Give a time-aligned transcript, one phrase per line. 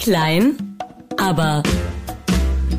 [0.00, 0.78] Klein,
[1.18, 1.62] aber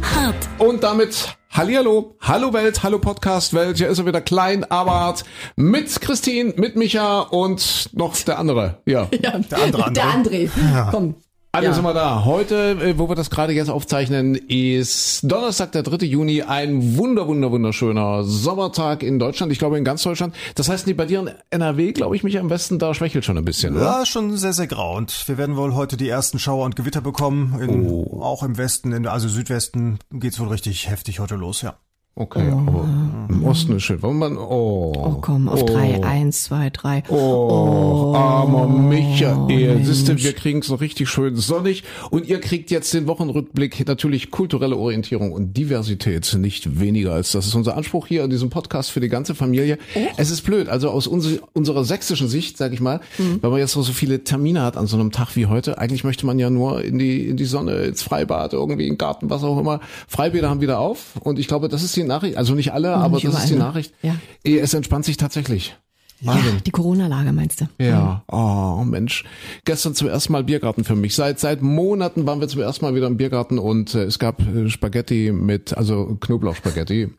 [0.02, 0.36] hart.
[0.58, 3.78] Und damit Hallihallo, hallo Welt, hallo Podcast Welt.
[3.78, 5.24] Hier ist er wieder klein, aber hart.
[5.56, 8.80] Mit Christine, mit Micha und noch der andere.
[8.88, 9.08] Ja.
[9.12, 10.50] Ja, der andere, Der André.
[10.90, 11.16] Komm.
[11.54, 11.74] Alle Ja.
[11.74, 12.24] sind wir da.
[12.24, 16.06] Heute, äh, wo wir das gerade jetzt aufzeichnen, ist Donnerstag, der 3.
[16.06, 19.52] Juni, ein wunder, wunder, wunderschöner Sommertag in Deutschland.
[19.52, 20.34] Ich glaube in ganz Deutschland.
[20.56, 23.38] Das heißt, die bei dir in NRW, glaube ich, mich am besten, da schwächelt schon
[23.38, 23.84] ein bisschen, oder?
[23.84, 24.96] Ja, schon sehr, sehr grau.
[24.96, 27.60] Und wir werden wohl heute die ersten Schauer und Gewitter bekommen.
[27.60, 28.22] In, Oh.
[28.22, 31.76] Auch im Westen, in, also Südwesten geht's wohl richtig heftig heute los, ja.
[32.14, 32.86] Okay, aber
[33.30, 34.02] im Osten ist schön.
[34.02, 36.04] Wollen wir, oh, Oh, komm, auf drei.
[36.04, 37.04] Eins, zwei, drei.
[37.08, 39.80] Oh, armer Michael.
[39.84, 41.84] Siehst du, wir kriegen es noch richtig schön sonnig.
[42.10, 43.88] Und ihr kriegt jetzt den Wochenrückblick.
[43.88, 46.36] Natürlich kulturelle Orientierung und Diversität.
[46.38, 49.78] Nicht weniger als das ist unser Anspruch hier in diesem Podcast für die ganze Familie.
[50.18, 50.68] Es ist blöd.
[50.68, 53.00] Also aus uns, unserer sächsischen Sicht, sage ich mal,
[53.42, 55.78] weil man jetzt noch so viele Termine hat an so einem Tag wie heute.
[55.78, 58.98] Eigentlich möchte man ja nur in die, in die Sonne, ins Freibad, irgendwie in den
[58.98, 59.80] Garten, was auch immer.
[60.10, 61.14] Freibäder haben wieder auf.
[61.22, 62.38] Und ich glaube, das ist die Nachricht.
[62.38, 63.56] Also nicht alle, aber nicht das ist die?
[63.56, 63.94] Nachricht.
[64.02, 64.16] Ja.
[64.44, 65.76] Es entspannt sich tatsächlich.
[66.24, 67.66] Ja, die Corona-Lage meinst du?
[67.84, 69.24] Ja, oh Mensch.
[69.66, 71.16] Gestern zum ersten Mal Biergarten für mich.
[71.16, 74.40] Seit seit Monaten waren wir zum ersten Mal wieder im Biergarten und äh, es gab
[74.40, 77.10] äh, Spaghetti mit, also Knoblauchspaghetti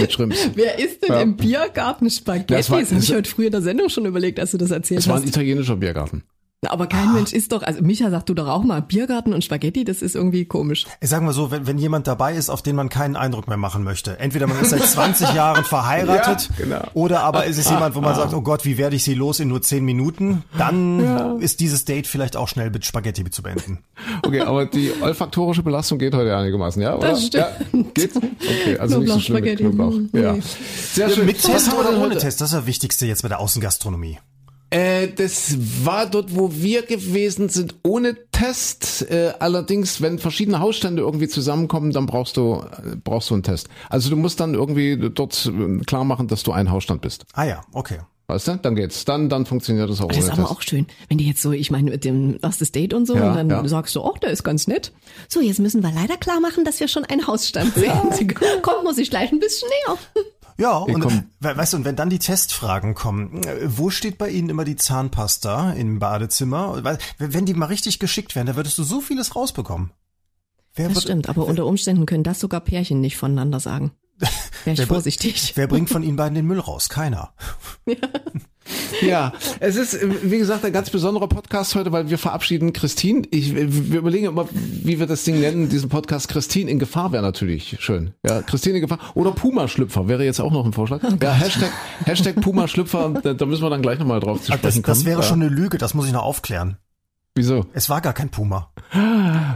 [0.00, 0.50] mit Shrimps.
[0.56, 1.20] Wer isst denn Ja.
[1.20, 2.54] im Biergarten Spaghetti?
[2.54, 4.98] Das Das, habe ich heute früh in der Sendung schon überlegt, als du das erzählt
[5.00, 5.28] Es war ein hast.
[5.28, 6.24] italienischer Biergarten.
[6.66, 9.84] Aber kein Mensch isst doch, also Micha sagt du doch auch mal, Biergarten und Spaghetti,
[9.84, 10.86] das ist irgendwie komisch.
[11.00, 13.56] Ich sag mal so, wenn, wenn jemand dabei ist, auf den man keinen Eindruck mehr
[13.56, 14.18] machen möchte.
[14.18, 16.82] Entweder man ist seit 20 Jahren verheiratet Ja, genau.
[16.94, 19.38] oder aber ist es jemand, wo man sagt, oh Gott, wie werde ich sie los
[19.38, 20.42] in nur 10 Minuten?
[20.58, 23.78] Dann ist dieses Date vielleicht auch schnell mit Spaghetti zu beenden.
[24.22, 26.96] Okay, aber die olfaktorische Belastung geht heute einigermaßen, ja?
[26.96, 27.10] Oder?
[27.10, 27.44] Das stimmt.
[27.72, 28.16] Ja, geht?
[28.16, 29.64] Okay, also nicht so schlimm mit Knoblauchspaghetti.
[29.64, 29.92] Knoblauch.
[29.94, 30.32] Hm, Ja.
[30.34, 30.42] nee.
[30.92, 31.26] Sehr schön.
[31.26, 32.16] Mit Test oder ohne?
[32.16, 32.40] Test?
[32.40, 34.18] Das ist das Wichtigste jetzt bei der Außengastronomie.
[34.70, 39.10] Äh, das war dort, wo wir gewesen sind, ohne Test.
[39.10, 43.68] Äh, allerdings, wenn verschiedene Hausstände irgendwie zusammenkommen, dann brauchst du äh, brauchst du einen Test.
[43.88, 47.24] Also du musst dann irgendwie dort äh, klar machen, dass du ein Hausstand bist.
[47.32, 47.98] Ah ja, okay.
[48.30, 48.56] Weißt du?
[48.58, 49.06] Dann geht's.
[49.06, 50.50] Dann dann funktioniert das auch Das ist aber Test.
[50.50, 53.30] auch schön, wenn die jetzt so, ich meine, mit dem erstes Date und so, Ja,
[53.30, 53.66] und dann ja.
[53.68, 54.92] sagst du, oh, der ist ganz nett.
[55.28, 58.34] So, jetzt müssen wir leider klar machen, dass wir schon einen Hausstand sehen.
[58.60, 59.98] Kommt, muss ich gleich ein bisschen näher.
[60.60, 61.24] Ja, und komm.
[61.40, 64.64] we- weißt du, und wenn dann die Testfragen kommen, äh, wo steht bei Ihnen immer
[64.64, 66.82] die Zahnpasta im Badezimmer?
[66.82, 69.92] Weil, wenn die mal richtig geschickt werden, da würdest du so vieles rausbekommen.
[70.74, 73.92] Wer, Das wird- stimmt, aber unter Umständen können das sogar Pärchen nicht voneinander sagen.
[74.64, 75.52] Wäre ich Wer vorsichtig.
[75.54, 76.88] wer bringt von Ihnen beiden den Müll raus?
[76.88, 77.32] Keiner.
[77.86, 77.96] Ja,
[79.60, 83.22] es ist, äh, wie gesagt, ein ganz besonderer Podcast heute, weil wir verabschieden Christine.
[83.30, 86.28] Ich, wir überlegen immer, wie wir das Ding nennen, diesen Podcast.
[86.28, 88.14] Christine in Gefahr wäre natürlich schön.
[88.26, 88.98] Ja, Christine in Gefahr.
[89.14, 91.00] Oder Puma-Schlüpfer wäre jetzt auch noch ein Vorschlag.
[91.22, 91.70] ja, Hashtag,
[92.04, 94.96] Hashtag Puma-Schlüpfer, da, da müssen wir dann gleich nochmal drauf zu Das, sprechen kommen.
[94.96, 95.26] das wäre ja.
[95.26, 96.76] schon eine Lüge, das muss ich noch aufklären.
[97.34, 97.66] Wieso?
[97.72, 98.72] Es war gar kein Puma.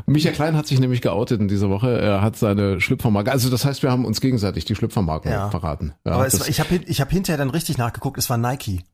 [0.07, 1.99] Micha Klein hat sich nämlich geoutet in dieser Woche.
[1.99, 3.33] Er hat seine Schlüpfermarke.
[3.33, 5.51] Also das heißt, wir haben uns gegenseitig die Schlüpfermarken Ja.
[5.51, 5.93] verraten.
[6.07, 8.85] Ja, Aber war- ich habe ich hab hinterher dann richtig nachgeguckt, es war Nike.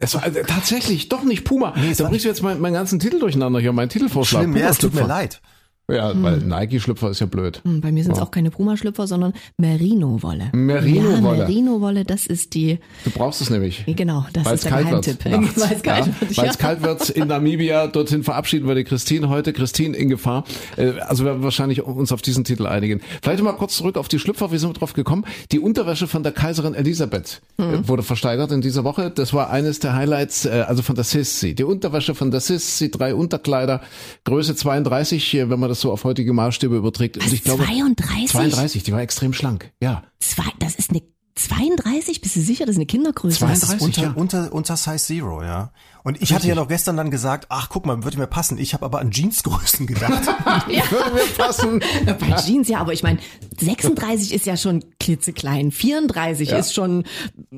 [0.00, 1.74] Es war äh, tatsächlich doch nicht Puma.
[1.76, 4.42] Nee, da bringst du jetzt meinen, meinen ganzen Titel durcheinander hier, meinen Titelvorschlag.
[4.42, 5.40] Schlimm, ja, es tut mir leid.
[5.90, 7.62] Ja, weil Nike-Schlüpfer ist ja blöd.
[7.64, 10.50] Hm, Bei mir sind es auch keine Puma-Schlüpfer, sondern Merino-Wolle.
[10.52, 11.38] Merino-Wolle.
[11.38, 13.84] Ja, Merino-Wolle, das ist die, Du brauchst es nämlich.
[13.86, 14.72] genau, das Weil ist der.
[14.82, 15.24] Geheimtipp.
[15.24, 16.50] Weil es kalt ja, wird, Weil ja.
[16.50, 17.86] es kalt wird in Namibia.
[17.86, 19.52] Dorthin verabschieden wir die Christine heute.
[19.52, 20.44] Christine in Gefahr.
[20.76, 23.00] Äh, Also wir werden wahrscheinlich uns auf diesen Titel einigen.
[23.22, 24.52] Vielleicht mal kurz zurück auf die Schlüpfer.
[24.52, 25.24] Wie sind wir drauf gekommen?
[25.52, 27.88] Die Unterwäsche von der Kaiserin Elisabeth äh, Mhm.
[27.88, 29.10] wurde versteigert in dieser Woche.
[29.10, 31.54] Das war eines der Highlights, äh, also von der Sissi.
[31.54, 33.80] Die Unterwäsche von der Sissi, drei Unterkleider,
[34.24, 37.16] Größe 32, äh, wenn man das so auf heutige Maßstäbe überträgt.
[37.16, 38.30] Und Was, ich glaube, 32?
[38.30, 39.72] 32, die war extrem schlank.
[39.80, 40.04] Ja.
[40.20, 41.02] Zwei, das ist eine
[41.34, 42.20] 32?
[42.20, 43.38] Bist du sicher, das ist eine Kindergröße?
[43.38, 43.68] 32?
[43.68, 44.12] Das ist unter, ja.
[44.12, 45.72] unter, unter Size Zero, ja.
[46.08, 48.56] Und ich hatte ja noch gestern dann gesagt, ach guck mal, würde mir passen.
[48.56, 50.26] Ich habe aber an Jeansgrößen gedacht.
[50.66, 51.82] Würde mir passen.
[52.06, 53.18] Ja, Bei Jeans ja, aber ich meine,
[53.60, 57.04] 36 ist ja schon klitzeklein, 34 ist schon,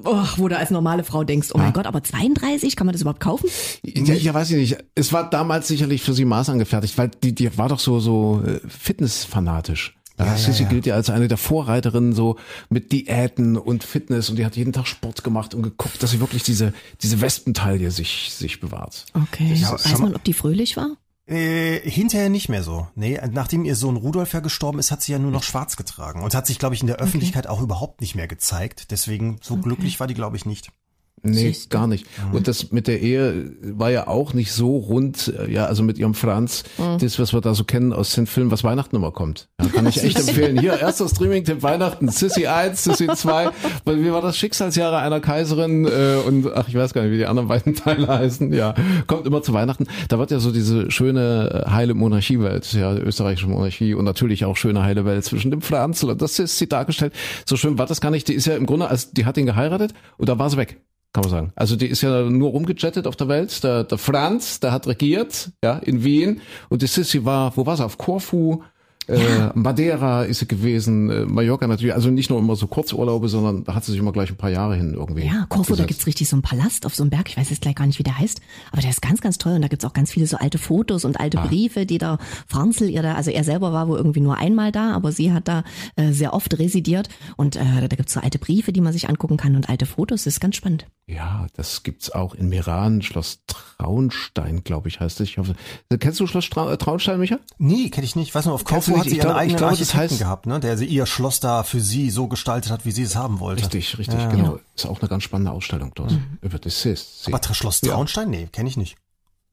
[0.02, 3.02] oh, wo du als normale Frau denkst, oh mein Gott, aber 32, kann man das
[3.02, 3.48] überhaupt kaufen?
[3.84, 4.84] Ja, ja, weiß ich nicht.
[4.96, 8.58] Es war damals sicherlich für sie maßangefertigt, weil die, die war doch so, so äh,
[8.66, 9.94] fitnessfanatisch.
[10.20, 10.68] Ja, Ja, ja, Sissi ja.
[10.68, 12.36] gilt ja als eine der Vorreiterinnen so
[12.68, 16.20] mit Diäten und Fitness und die hat jeden Tag Sport gemacht und geguckt, dass sie
[16.20, 16.72] wirklich diese,
[17.02, 19.06] diese Wespentaille sich, sich bewahrt.
[19.14, 19.54] Okay.
[19.54, 20.96] Ja, Weiß man, ob die fröhlich war?
[21.26, 22.88] Äh, hinterher nicht mehr so.
[22.96, 26.22] Nee, nachdem ihr Sohn Rudolf ja gestorben ist, hat sie ja nur noch schwarz getragen
[26.24, 28.90] und hat sich, glaube ich, in der Öffentlichkeit auch überhaupt nicht mehr gezeigt.
[28.90, 30.72] Deswegen so glücklich war die, glaube ich, nicht.
[31.22, 32.06] Nee, gar nicht.
[32.32, 35.98] Und das mit der Ehe war ja auch nicht so rund, äh, ja, also mit
[35.98, 36.64] ihrem Franz,
[37.00, 39.48] das, was wir da so kennen aus den Filmen, was Weihnachten immer kommt.
[39.60, 40.58] Ja, kann ich echt empfehlen.
[40.58, 43.50] Hier, erster Streaming-Tipp Weihnachten, Sissy 1, Sissy 2,
[43.84, 47.18] weil wie war das Schicksalsjahre einer Kaiserin äh, und ach, ich weiß gar nicht, wie
[47.18, 48.74] die anderen beiden Teile heißen, ja,
[49.06, 49.86] kommt immer zu Weihnachten.
[50.08, 54.56] Da wird ja so diese schöne äh, heile Monarchiewelt, ja, österreichische Monarchie und natürlich auch
[54.56, 57.12] schöne heile Welt zwischen dem Franz und das ist sie dargestellt.
[57.46, 58.28] So schön war das gar nicht.
[58.28, 60.80] Die ist ja im Grunde, als die hat ihn geheiratet und da war sie weg
[61.12, 61.52] kann man sagen.
[61.56, 63.64] Also die ist ja nur rumgejettet auf der Welt.
[63.64, 66.40] Der, der Franz, der hat regiert, ja, in Wien.
[66.68, 67.84] Und die Sissi war, wo war sie?
[67.84, 68.62] Auf Korfu,
[69.08, 71.94] äh, Madeira ist sie gewesen, äh, Mallorca natürlich.
[71.94, 74.50] Also nicht nur immer so Kurzurlaube, sondern da hat sie sich immer gleich ein paar
[74.50, 75.26] Jahre hin irgendwie.
[75.26, 75.88] Ja, Korfu, da abgesetzt.
[75.88, 77.28] gibt's richtig so einen Palast auf so einem Berg.
[77.28, 78.40] Ich weiß jetzt gleich gar nicht, wie der heißt.
[78.70, 79.54] Aber der ist ganz, ganz toll.
[79.54, 81.24] Und da gibt's auch ganz viele so alte Fotos und Ah.
[81.24, 84.70] alte Briefe, die der Franzl ihr da, also er selber war wohl irgendwie nur einmal
[84.70, 85.64] da, aber sie hat da
[85.96, 87.08] äh, sehr oft residiert.
[87.36, 90.22] Und äh, da gibt's so alte Briefe, die man sich angucken kann und alte Fotos.
[90.22, 90.86] Das ist ganz spannend.
[91.06, 95.28] Ja, das gibt's auch in Meran, Schloss Traunstein, glaube ich, heißt es.
[95.28, 95.54] Ich hoffe,
[95.98, 97.40] kennst du Schloss Trau Traunstein, Micha?
[97.58, 98.28] Nee, kenne ich nicht.
[98.28, 100.46] Ich weiß nur, auf Korfu hat sie ihren glaub- eigenen glaube, das Architekten heißt- gehabt,
[100.46, 100.60] ne?
[100.60, 103.62] der sie ihr Schloss da für sie so gestaltet hat, wie sie es haben wollte.
[103.64, 104.60] Richtig, richtig, genau.
[104.76, 106.16] Ist auch eine ganz spannende Ausstellung dort.
[106.42, 107.26] Über das ist.
[107.26, 108.30] Aber Tra- Schloss Traunstein?
[108.30, 108.96] Nee, kenne ich nicht.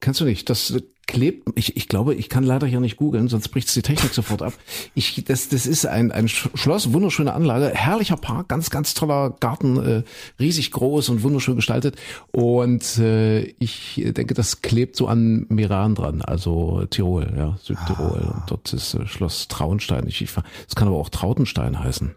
[0.00, 0.48] Kennst du nicht?
[0.48, 3.82] Das äh, klebt, ich, ich glaube, ich kann leider hier nicht googeln, sonst bricht die
[3.82, 4.52] Technik sofort ab.
[4.94, 9.30] Ich, das, das ist ein, ein Sch- Schloss, wunderschöne Anlage, herrlicher Park, ganz, ganz toller
[9.40, 10.02] Garten, äh,
[10.38, 11.96] riesig groß und wunderschön gestaltet.
[12.30, 18.20] Und äh, ich denke, das klebt so an Meran dran, also Tirol, ja, Südtirol.
[18.20, 20.06] Und dort ist äh, Schloss Traunstein.
[20.06, 20.30] Ich, ich,
[20.68, 22.14] es kann aber auch Trautenstein heißen.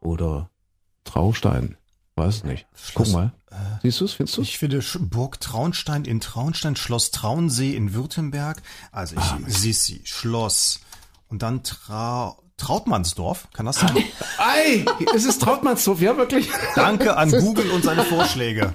[0.00, 0.50] Oder
[1.04, 1.76] Traustein.
[2.20, 2.66] Weiß es nicht.
[2.94, 3.32] Guck Schloss- mal.
[3.82, 4.12] Siehst du es?
[4.12, 8.62] Findest du Ich finde Burg Traunstein in Traunstein, Schloss Traunsee in Württemberg.
[8.92, 10.80] Also ich Ah, Sissi, Schloss
[11.28, 13.96] und dann Trau Trautmannsdorf, kann das sein?
[14.38, 14.84] Ei,
[15.16, 16.50] es ist Trautmannsdorf, ja wirklich.
[16.74, 18.74] Danke an Google und seine Vorschläge.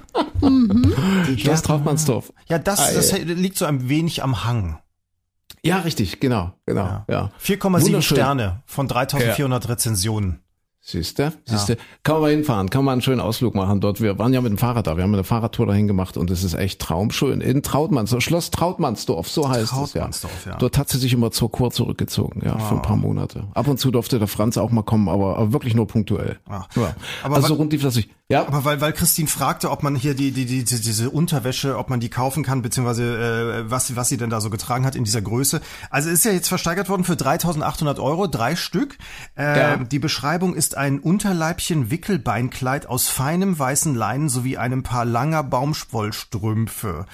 [1.38, 2.32] Schloss Trautmannsdorf.
[2.48, 4.80] Ja, das, das liegt so ein wenig am Hang.
[5.62, 7.30] Ja, richtig, genau, genau, ja.
[7.42, 8.16] 4,7 Wunderschön.
[8.16, 10.40] Sterne von 3400 Rezensionen.
[10.88, 14.00] Siehste, siehste, kann man mal hinfahren, kann man einen schönen Ausflug machen dort.
[14.00, 16.44] Wir waren ja mit dem Fahrrad da, wir haben eine Fahrradtour dahin gemacht und es
[16.44, 17.40] ist echt traumschön.
[17.40, 20.08] In Trautmannsdorf, Schloss Trautmannsdorf, so heißt es ja.
[20.46, 20.56] ja.
[20.58, 23.48] Dort hat sie sich immer zur Kur zurückgezogen, ja, für ein paar Monate.
[23.54, 26.38] Ab und zu durfte der Franz auch mal kommen, aber, aber wirklich nur punktuell.
[26.48, 26.66] Ah.
[26.76, 26.94] Ja.
[27.24, 28.08] Aber also so rund lief das nicht.
[28.28, 31.78] Ja, Aber weil, weil Christine fragte, ob man hier die, die, die, die diese Unterwäsche,
[31.78, 34.96] ob man die kaufen kann, beziehungsweise äh, was, was sie denn da so getragen hat
[34.96, 35.60] in dieser Größe.
[35.90, 38.98] Also ist ja jetzt versteigert worden für 3.800 Euro, drei Stück.
[39.38, 39.76] Äh, Ja.
[39.76, 47.06] Die Beschreibung ist ein Unterleibchen Wickelbeinkleid aus feinem weißen Leinen sowie einem Paar langer Baumwollstrümpfe.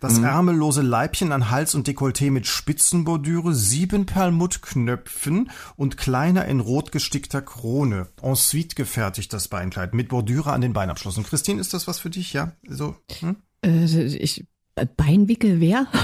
[0.00, 0.24] Das Mhm.
[0.24, 7.42] ärmellose Leibchen an Hals und Dekolleté mit Spitzenbordüre, sieben Perlmuttknöpfen und kleiner in rot gestickter
[7.42, 8.06] Krone.
[8.22, 11.24] Ensuite gefertigt das Beinkleid mit Bordüre an den Beinabschlüssen.
[11.24, 12.32] Christine, ist das was für dich?
[12.32, 12.96] Ja, so.
[13.20, 13.36] Hm?
[13.64, 14.44] Äh, ich,
[14.76, 15.86] äh, Beinwickel, wer?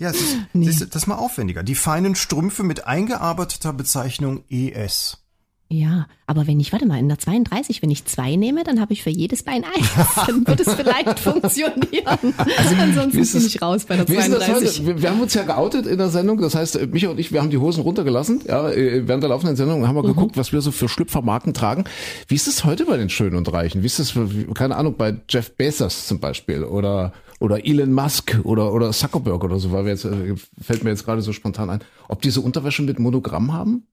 [0.00, 0.66] Ja, es ist, Nee.
[0.66, 1.62] siehst das ist mal aufwendiger.
[1.62, 5.24] Die feinen Strümpfe mit eingearbeiteter Bezeichnung ES.
[5.70, 8.94] Ja, aber wenn ich, warte mal, in der 32, wenn ich zwei nehme, dann habe
[8.94, 9.86] ich für jedes Bein eins.
[10.26, 12.32] Dann wird es vielleicht funktionieren.
[12.80, 14.78] Ansonsten wie ist bin ich raus bei der Wie ist denn das 32.
[14.80, 14.86] heute?
[14.86, 16.40] Wir, wir haben uns ja geoutet in der Sendung.
[16.40, 19.56] Das heißt, Micha und ich, wir haben die Hosen runtergelassen, ja, äh, während der laufenden
[19.56, 20.08] Sendung haben wir Mhm.
[20.08, 21.84] geguckt, was wir so für Schlüpfermarken tragen.
[22.28, 23.82] Wie ist es heute bei den Schönen und Reichen?
[23.82, 24.14] Wie ist es,
[24.54, 29.58] keine Ahnung, bei Jeff Bezos zum Beispiel oder, oder Elon Musk oder, oder Zuckerberg oder
[29.58, 31.80] so, weil wir jetzt, äh, fällt mir jetzt gerade so spontan ein.
[32.08, 33.86] Ob diese Unterwäsche mit Monogramm haben?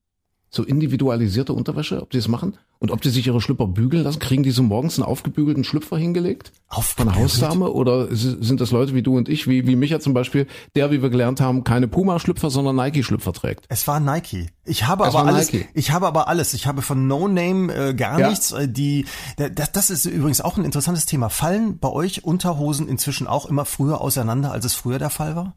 [0.55, 2.57] So individualisierte Unterwäsche, ob die das machen?
[2.79, 4.19] Und ob die sich ihre Schlüpper bügeln lassen?
[4.19, 6.51] Kriegen die so morgens einen aufgebügelten Schlüpfer hingelegt?
[6.69, 7.17] Von Aufgebügelt?
[7.23, 7.71] Hausdame?
[7.71, 11.01] Oder sind das Leute wie du und ich, wie, wie Micha zum Beispiel, der, wie
[11.01, 13.65] wir gelernt haben, keine Puma-Schlüpfer, sondern Nike-Schlüpfer trägt?
[13.69, 14.47] Es war Nike.
[14.65, 15.51] Ich habe Es aber alles.
[15.51, 15.67] Nike.
[15.73, 16.53] Ich habe aber alles.
[16.53, 18.29] Ich habe von No Name äh, gar Ja.
[18.29, 18.51] nichts.
[18.51, 19.05] Äh, die,
[19.37, 21.29] da- das, das ist übrigens auch ein interessantes Thema.
[21.29, 25.53] Fallen bei euch Unterhosen inzwischen auch immer früher auseinander, als es früher der Fall war?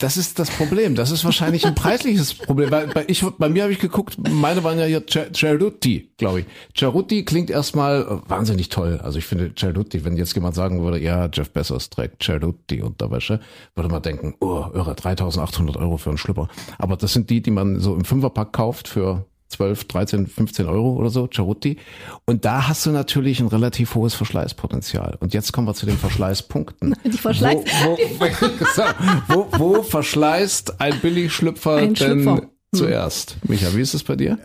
[0.00, 0.94] Das ist das Problem.
[0.94, 2.70] Das ist wahrscheinlich ein preisliches Problem.
[2.70, 6.40] Weil bei, ich, bei mir habe ich geguckt, meine waren ja hier Cer- Cerutti, glaube
[6.40, 6.46] ich.
[6.76, 8.98] Cerutti klingt erstmal wahnsinnig toll.
[9.02, 13.40] Also ich finde Cerutti, wenn jetzt jemand sagen würde, ja, Jeff Bezos trägt Cerutti Unterwäsche,
[13.74, 16.48] würde man denken, oh, irre, 3800 Euro für einen Schlüpper.
[16.78, 20.94] Aber das sind die, die man so im Fünferpack kauft für 12, 13, 15 Euro
[20.94, 21.76] oder so, Cerutti.
[22.24, 25.16] Und da hast du natürlich ein relativ hohes Verschleißpotenzial.
[25.20, 26.94] Und jetzt kommen wir zu den Verschleißpunkten.
[27.04, 28.26] Die Verschleiß- Wo, wo,
[28.74, 28.82] so,
[29.28, 32.26] wo, wo verschleißt ein Billigschlüpfer Ein denn.
[32.26, 32.42] Hm.
[32.74, 33.36] zuerst?
[33.48, 34.38] Micha, wie ist es bei dir?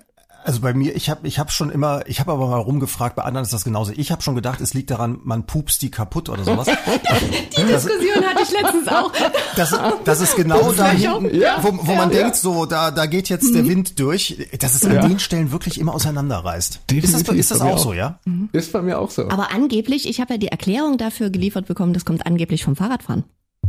[0.45, 3.23] Also bei mir, ich habe ich hab schon immer, ich habe aber mal rumgefragt, bei
[3.23, 3.91] anderen ist das genauso.
[3.95, 6.67] Ich habe schon gedacht, es liegt daran, man pupst die kaputt oder sowas.
[7.57, 9.11] Die Diskussion hatte ich letztens auch.
[9.55, 9.73] Das,
[10.03, 11.19] das ist genau da Löcher.
[11.19, 11.57] hinten, Ja.
[11.63, 12.19] wo, wo man Ja.
[12.19, 13.53] denkt, so da, da geht jetzt Mhm.
[13.53, 16.73] der Wind durch, dass es an den Stellen wirklich immer auseinanderreißt.
[16.75, 17.83] Ist das, Definitiv, ist das bei mir auch auch.
[17.83, 18.19] so, ja?
[18.51, 19.23] Ist bei mir auch so.
[19.29, 23.23] Aber angeblich, ich habe ja die Erklärung dafür geliefert bekommen, das kommt angeblich vom Fahrradfahren.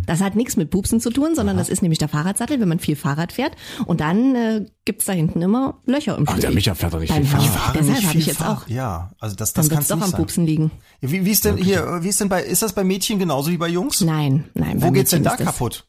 [0.07, 2.79] Das hat nichts mit Pupsen zu tun, sondern das ist nämlich der Fahrradsattel, wenn man
[2.79, 3.53] viel Fahrrad fährt.
[3.87, 6.55] Und dann äh, gibt's da hinten immer Löcher im Ach, der Steg.
[6.55, 7.77] Micha fährt doch nicht Beim viel Fahrrad.
[7.77, 8.69] Deshalb habe ich jetzt auch.
[8.69, 10.21] Ja, also das, das kann doch am sein.
[10.21, 10.71] Pupsen liegen.
[11.01, 13.57] Wie, wie ist denn hier, wie ist denn bei, ist das bei Mädchen genauso wie
[13.59, 14.01] bei Jungs?
[14.01, 14.81] Nein, nein.
[14.83, 15.87] Wo geht's denn Mädchen da ist das- kaputt?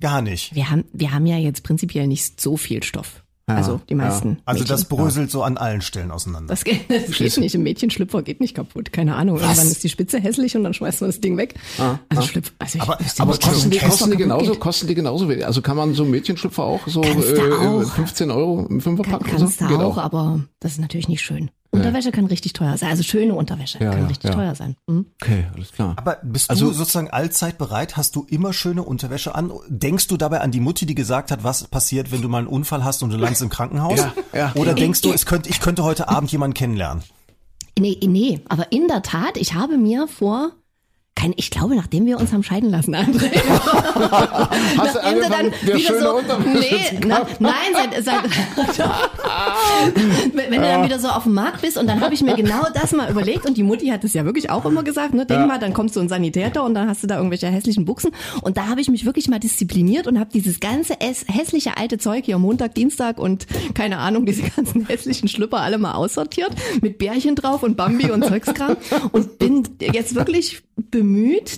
[0.00, 0.54] Gar nicht.
[0.54, 3.24] Wir haben, wir haben ja jetzt prinzipiell nicht so viel Stoff.
[3.46, 4.38] Also die meisten.
[4.44, 4.76] Also Mädchen.
[4.76, 6.48] das bröselt so an allen Stellen auseinander.
[6.52, 7.54] Das geht, das geht nicht.
[7.54, 8.92] Im Mädchenschlüpfer geht nicht kaputt.
[8.92, 9.38] Keine Ahnung.
[9.38, 11.54] Irgendwann ist die Spitze hässlich und dann schmeißt man das Ding weg.
[12.08, 12.52] also Schlüpfer.
[12.58, 14.60] Also ich Aber- wüsste aber Kosten die, kosten die genauso, geht.
[14.60, 15.46] kosten die genauso wenig?
[15.46, 17.92] Also kann man so Mädchenschlüpfer auch so Kannst du äh, auch.
[17.92, 19.44] 15 Euro im Fünferpack Kann, oder so?
[19.44, 21.50] kannst du Geht auch, aber das ist natürlich nicht schön.
[21.76, 22.90] Unterwäsche kann richtig teuer sein.
[22.90, 24.34] Also schöne Unterwäsche Ja, kann ja, richtig ja.
[24.36, 24.76] teuer sein.
[24.86, 25.06] Mhm.
[25.22, 25.94] Okay, alles klar.
[25.96, 27.96] Aber bist Also- du sozusagen allzeit bereit?
[27.96, 29.52] Hast du immer schöne Unterwäsche an?
[29.68, 32.46] Denkst du dabei an die Mutti, die gesagt hat, was passiert, wenn du mal einen
[32.46, 33.98] Unfall hast und du landest im Krankenhaus?
[33.98, 34.52] Ja, ja.
[34.54, 37.02] Oder denkst du, es könnte, ich könnte heute Abend jemanden kennenlernen?
[37.78, 40.52] Nee, nee, aber in der Tat, ich habe mir vor,
[41.16, 43.30] kein, ich glaube, nachdem wir uns haben scheiden lassen, André.
[44.76, 48.24] Hast du angefangen, dir schöne Unterwäsche nee, na, nein, seit, seit
[50.34, 52.66] wenn, du dann wieder so auf dem Markt bist und dann habe ich mir genau
[52.74, 55.48] das mal überlegt und die Mutti hat es ja wirklich auch immer gesagt, ne, denk
[55.48, 58.10] mal, dann kommt so ein Sanitäter und dann hast du da irgendwelche hässlichen Buchsen.
[58.42, 62.26] Und da habe ich mich wirklich mal diszipliniert und habe dieses ganze hässliche alte Zeug
[62.26, 66.50] hier Montag, Dienstag und keine Ahnung, diese ganzen hässlichen Schlüpper alle mal aussortiert
[66.82, 68.76] mit Bärchen drauf und Bambi und Zeugskram
[69.12, 71.05] und bin jetzt wirklich bemüht,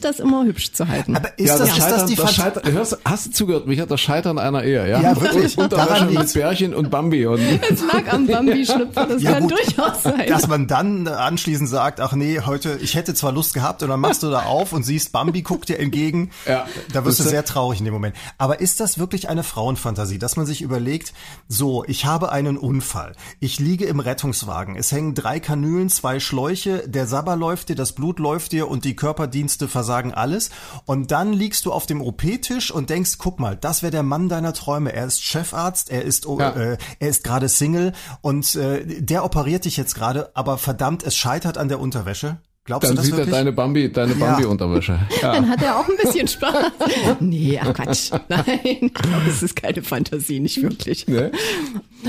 [0.05, 1.17] das immer hübsch zu halten.
[1.17, 2.40] Aber ist, ja, das, das, ist das Scheitern, die das Fantasie?
[2.40, 5.00] Scheitern, hörst, hast du zugehört, Micha, das Scheitern einer Ehe, ja?
[5.00, 5.57] Ja, wirklich.
[5.59, 6.33] Und Daran mit.
[6.33, 7.40] Bärchen und Bambi und
[7.71, 9.52] Es lag am Bambi-Schlüpfer, das Ja, kann gut.
[9.52, 10.26] durchaus sein.
[10.28, 14.00] Dass man dann anschließend sagt, ach nee, heute, ich hätte zwar Lust gehabt und dann
[14.00, 16.31] machst du da auf und siehst, Bambi guckt dir entgegen.
[16.47, 16.67] Ja.
[16.93, 18.14] Da wirst du sehr traurig in dem Moment.
[18.37, 21.12] Aber ist das wirklich eine Frauenfantasie, dass man sich überlegt,
[21.49, 23.14] so, ich habe einen Unfall.
[23.40, 24.76] Ich liege im Rettungswagen.
[24.76, 28.85] Es hängen drei Kanülen, zwei Schläuche, der Sabber läuft dir, das Blut läuft dir und
[28.85, 28.97] die
[29.38, 30.50] Körperdienste versagen alles.
[30.85, 34.28] Und dann liegst du auf dem OP-Tisch und denkst, guck mal, das wäre der Mann
[34.28, 34.92] deiner Träume.
[34.92, 36.50] Er ist Chefarzt, er ist, oh, Ja.
[36.50, 41.16] äh, er ist gerade Single und äh, der operiert dich jetzt gerade, aber verdammt, es
[41.16, 42.38] scheitert an der Unterwäsche.
[42.69, 43.35] Glaubst dann du das sieht er wirklich?
[43.35, 44.15] deine Bambi, deine.
[44.15, 44.99] Bambi-Unterwäsche.
[45.23, 45.33] Ja.
[45.33, 46.67] Dann hat er auch ein bisschen Spaß.
[47.21, 48.11] Nee, ach Quatsch.
[48.29, 51.09] Nein, ich glaube, es ist keine Fantasie, nicht wirklich.
[51.09, 51.33] Ne?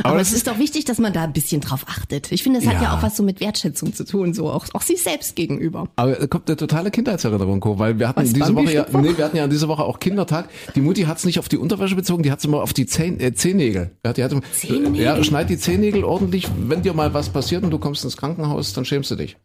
[0.03, 2.31] Aber, das es ist doch wichtig, dass man da ein bisschen drauf achtet.
[2.31, 2.81] Ich finde, es hat Ja.
[2.83, 5.87] ja auch was so mit Wertschätzung zu tun, so auch, auch sich selbst gegenüber.
[5.95, 9.17] Aber da kommt eine totale Kindheitserinnerung, Co, weil wir hatten Was, diese Woche ja, nee,
[9.17, 10.49] wir hatten ja diese Woche auch Kindertag.
[10.75, 12.85] Die Mutti hat es nicht auf die Unterwäsche bezogen, die hat es immer auf die
[12.85, 13.91] Zehn, äh, Zehennägel.
[14.05, 15.01] Ja, die hat, Zehennägel?
[15.01, 16.47] Ja, schneid die Zehennägel ordentlich.
[16.67, 19.37] Wenn dir mal was passiert und du kommst ins Krankenhaus, dann schämst du dich.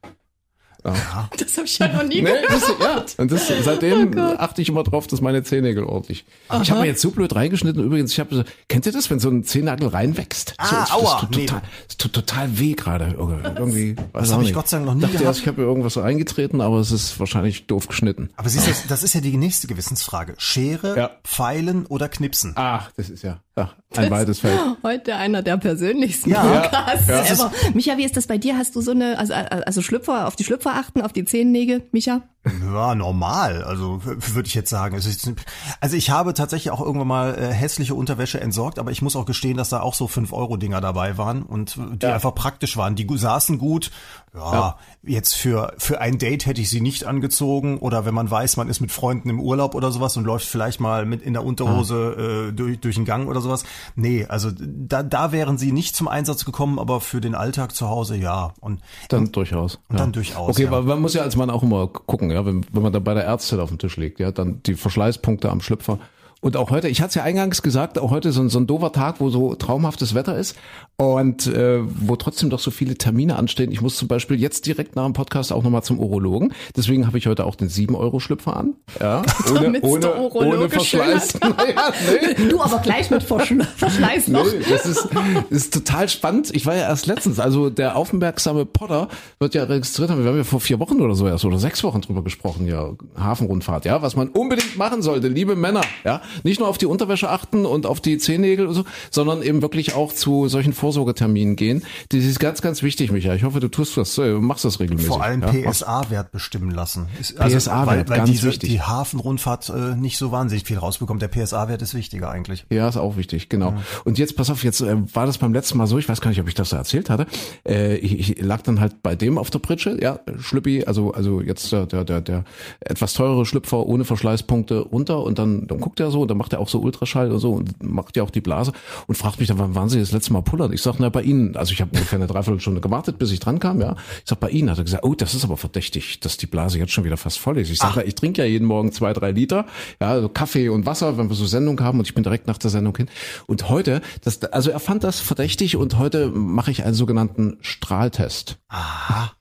[1.38, 2.50] Das habe ich ja noch nie Nee, gehört.
[2.50, 3.04] das, ja.
[3.18, 6.24] Und das, seitdem achte ich immer drauf, dass meine Zehennägel ordentlich.
[6.62, 7.82] Ich habe mir jetzt so blöd reingeschnitten.
[7.82, 10.54] Übrigens, ich habe so, kennt ihr das, wenn so ein Zehennagel reinwächst?
[10.58, 11.46] Ah, so, das aua, tut nee.
[11.46, 13.14] total, das tut total weh gerade.
[13.16, 14.52] Irgendwie, weiß hab auch ich.
[14.52, 15.26] Gott sei Dank noch nie dachte gehabt.
[15.26, 18.30] erst, ich habe mir irgendwas reingetreten, aber es ist wahrscheinlich doof geschnitten.
[18.36, 20.34] Aber siehst du, das ist ja die nächste Gewissensfrage.
[20.38, 21.10] Schere, Ja.
[21.24, 22.52] Pfeilen oder Knipsen?
[22.56, 24.58] Ach, das ist ja, ja ein weites Feld.
[24.82, 26.42] Heute einer der persönlichsten Ja.
[26.42, 27.25] Podcasts Ja.
[27.25, 27.52] ever.
[27.75, 28.56] Micha, wie ist das bei dir?
[28.58, 32.23] Hast du so eine, also, also Schlüpfer, auf die Schlüpfer achten, auf die Zehennägel, Micha?
[32.62, 33.64] Ja, normal.
[33.64, 34.96] Also würde ich jetzt sagen.
[34.96, 35.32] Ist,
[35.80, 39.24] also ich habe tatsächlich auch irgendwann mal äh, hässliche Unterwäsche entsorgt, aber ich muss auch
[39.24, 42.96] gestehen, dass da auch so 5-Euro-Dinger dabei waren und die einfach praktisch waren.
[42.96, 43.90] Die saßen gut.
[44.34, 48.56] Ja, jetzt für, für ein Date hätte ich sie nicht angezogen oder wenn man weiß,
[48.56, 51.44] man ist mit Freunden im Urlaub oder sowas und läuft vielleicht mal mit in der
[51.44, 53.62] Unterhose äh, durch, durch den Gang oder sowas.
[53.94, 57.88] Nee, also da, da wären sie nicht zum Einsatz gekommen, aber für den Alltag zu
[57.88, 58.54] Hause ja.
[58.60, 59.76] Und Dann durchaus.
[59.88, 60.02] Und ja.
[60.02, 60.70] dann durchaus, Okay, ja.
[60.72, 63.14] weil man muss ja als Mann auch immer gucken, ja, wenn, wenn man dann bei
[63.14, 65.98] der Ärztin auf dem Tisch liegt, ja, dann die Verschleißpunkte am Schlüpfer.
[66.40, 68.66] Und auch heute, ich hatte es ja eingangs gesagt, auch heute so ein, so ein
[68.66, 70.58] doofer Tag, wo so traumhaftes Wetter ist
[70.96, 73.72] und äh, wo trotzdem doch so viele Termine anstehen.
[73.72, 76.52] Ich muss zum Beispiel jetzt direkt nach dem Podcast auch nochmal zum Urologen.
[76.76, 78.74] Deswegen habe ich heute auch den 7-Euro-Schlüpfer an.
[79.00, 81.34] Ja, ohne, ohne, ohne Verschleiß.
[81.44, 81.92] Naja,
[82.38, 82.48] nee.
[82.48, 84.44] Du aber gleich mit Verschl Verschleiß noch.
[84.44, 85.08] Nee, das ist,
[85.50, 86.50] ist total spannend.
[86.54, 89.08] Ich war ja erst letztens, also der aufmerksame Potter
[89.38, 90.22] wird ja registriert haben.
[90.22, 92.90] Wir haben ja vor vier Wochen oder so erst oder sechs Wochen drüber gesprochen, ja,
[93.16, 97.28] Hafenrundfahrt, ja, was man unbedingt machen sollte, liebe Männer, ja, nicht nur auf die Unterwäsche
[97.28, 101.82] achten und auf die Zehennägel und so, sondern eben wirklich auch zu solchen Vorsorgetermin gehen.
[102.10, 103.36] Das ist ganz, ganz wichtig, Michael.
[103.36, 105.08] Ich hoffe, du tust das, äh, machst das regelmäßig.
[105.08, 105.70] Vor allem ja?
[105.70, 107.06] PSA-Wert bestimmen lassen.
[107.18, 108.68] Ist, PSA-Wert, weil, weil ganz diese, wichtig.
[108.68, 111.22] die Hafenrundfahrt äh, nicht so wahnsinnig viel rausbekommt.
[111.22, 112.66] Der PSA-Wert ist wichtiger eigentlich.
[112.68, 113.72] Ja, ist auch wichtig, genau.
[114.04, 116.28] Und jetzt, pass auf, jetzt äh, war das beim letzten Mal so, ich weiß gar
[116.28, 117.24] nicht, ob ich das so erzählt hatte.
[117.66, 121.40] Äh, ich, ich lag dann halt bei dem auf der Pritsche, ja, Schlüppi, also also
[121.40, 122.44] jetzt der, der, der, der
[122.80, 126.52] etwas teurere Schlüpfer ohne Verschleißpunkte runter und dann, dann guckt er so und dann macht
[126.52, 128.72] er auch so Ultraschall und so und macht ja auch die Blase
[129.06, 130.72] und fragt mich dann, wann waren Sie das letzte Mal pullern?
[130.75, 133.61] Ich sag, na, bei Ihnen, also ich habe ungefähr eine Dreiviertelstunde gewartet, bis ich dran
[133.61, 133.95] kam, ja.
[134.19, 136.78] Ich sag, bei Ihnen hat er gesagt, oh, das ist aber verdächtig, dass die Blase
[136.78, 137.71] jetzt schon wieder fast voll ist.
[137.71, 139.66] Ich sag, na, ich trinke ja jeden Morgen zwei, drei Liter,
[140.00, 142.59] ja, also Kaffee und Wasser, wenn wir so Sendung haben und ich bin direkt nach
[142.59, 143.09] der Sendung hin.
[143.47, 148.59] Und heute, das, also er fand das verdächtig und heute mache ich einen sogenannten Strahltest.
[148.69, 149.33] Aha.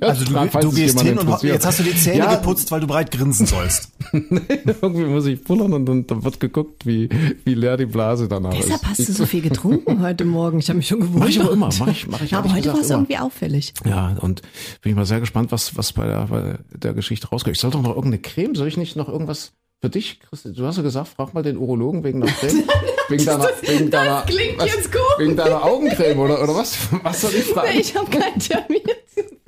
[0.00, 2.34] Also du, Falls du gehst hin und jetzt hast du die Zähne Ja.
[2.36, 3.92] geputzt, weil du breit grinsen sollst.
[4.12, 7.08] Irgendwie muss ich pullern und dann, dann wird geguckt, wie,
[7.44, 8.88] wie leer die Blase danach Deshalb ist.
[8.88, 10.58] hast du so viel getrunken heute Morgen.
[10.58, 11.20] Ich habe mich schon gewundert.
[11.20, 13.74] Mach ich aber immer, mach ich- mach ich Aber heute war es irgendwie auffällig.
[13.84, 14.40] Ja, und
[14.82, 17.54] bin ich mal sehr gespannt, was, was bei der, bei der Geschichte rauskommt.
[17.54, 20.52] Ich soll doch noch irgendeine Creme, soll ich nicht noch irgendwas für dich, Christi?
[20.52, 22.64] Du hast ja gesagt, frag mal den Urologen wegen einer Creme.
[23.08, 25.00] Wegen deiner, wegen deiner, klingt was, jetzt gut.
[25.18, 26.76] Wegen deiner Augencreme, oder, oder was?
[27.02, 27.78] Was soll ich fragen?
[27.78, 28.82] Ich habe keinen Termin.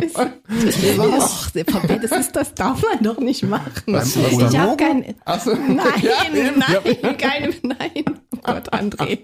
[1.54, 3.70] Der Papa, das ist, das darf man doch nicht machen.
[3.86, 5.52] Was, ich was habe kein, Ach so.
[5.54, 8.04] nein, Ja, nein, keine, nein.
[8.32, 9.18] Oh Gott, André.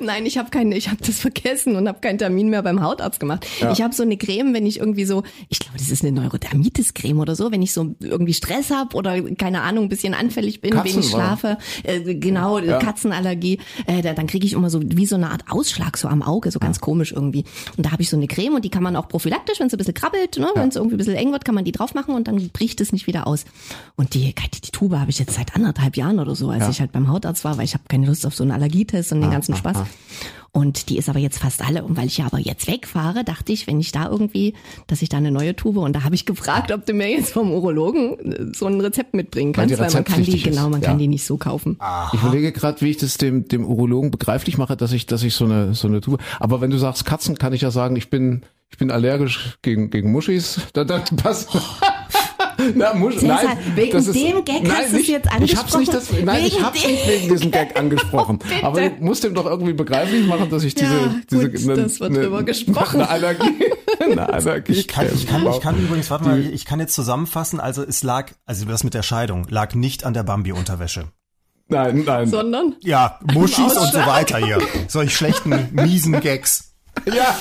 [0.00, 3.20] Nein, ich habe keine, ich habe das vergessen und habe keinen Termin mehr beim Hautarzt
[3.20, 3.46] gemacht.
[3.72, 7.18] Ich habe so eine Creme, wenn ich irgendwie so, ich glaube, das ist eine Neurodermitis-Creme
[7.20, 10.72] oder so, wenn ich so irgendwie Stress habe oder keine Ahnung, ein bisschen anfällig bin
[10.72, 15.16] Katzen, wegen Schlafe, äh, genau, Katzenallergie, äh, da, dann kriege ich immer so wie so
[15.16, 17.44] eine Art Ausschlag so am Auge, so ganz komisch irgendwie.
[17.76, 19.74] Und da habe ich so eine Creme und die kann man auch prophylaktisch, wenn es
[19.74, 21.94] ein bisschen krabbelt, ne, wenn es irgendwie ein bisschen eng wird, kann man die drauf
[21.94, 23.44] machen und dann bricht es nicht wieder aus.
[23.96, 26.80] Und die, die, die Tube habe ich jetzt seit anderthalb Jahren oder so, als ich
[26.80, 29.30] halt beim Hautarzt war, weil ich habe keine Lust auf so einen Allergietest und den
[29.30, 29.78] ganzen Spaß.
[30.54, 31.82] Und die ist aber jetzt fast alle.
[31.82, 34.52] Und weil ich ja aber jetzt wegfahre, dachte ich, wenn ich da irgendwie,
[34.86, 37.32] dass ich da eine neue Tube und da habe ich gefragt, ob du mir jetzt
[37.32, 40.44] vom Urologen äh, so ein Rezept mitbringen Weil kannst, weil, man kann die, ist.
[40.44, 40.88] genau, man Ja.
[40.88, 41.78] kann die nicht so kaufen.
[42.12, 45.34] Ich überlege gerade, wie ich das dem, dem Urologen begreiflich mache, dass ich, dass ich
[45.34, 46.20] so eine, so eine Tube.
[46.38, 49.88] Aber wenn du sagst Katzen, kann ich ja sagen, ich bin, ich bin allergisch gegen,
[49.88, 50.60] gegen Muschis.
[50.74, 51.48] Da, da passt.
[52.74, 55.56] Na, Musch, Cäsar, nein, wegen das ist, dem Gag nein, hast du es jetzt Ich
[55.56, 56.24] hab's nicht, das, angesprochen.
[56.24, 58.38] nein, ich hab's dem- nicht wegen diesem Gag angesprochen.
[58.48, 58.64] Bitte.
[58.64, 62.00] Aber ich muss dem doch irgendwie begreiflich machen, dass ich diese, Ja, diese, gut, das
[62.00, 63.00] wird drüber gesprochen.
[63.00, 63.64] Eine Allergie,
[64.00, 64.72] eine Allergie.
[64.72, 68.02] Ich kann, ich kann, ich kann übrigens, warte mal, ich kann jetzt zusammenfassen, also es
[68.02, 71.04] lag, also das mit der Scheidung, lag nicht an der Bambi-Unterwäsche.
[71.68, 72.26] Nein, nein.
[72.28, 72.74] Sondern?
[72.80, 74.58] Ja, Muschis und so weiter hier.
[74.88, 76.71] Solch schlechten, miesen Gags.
[77.12, 77.36] Ja,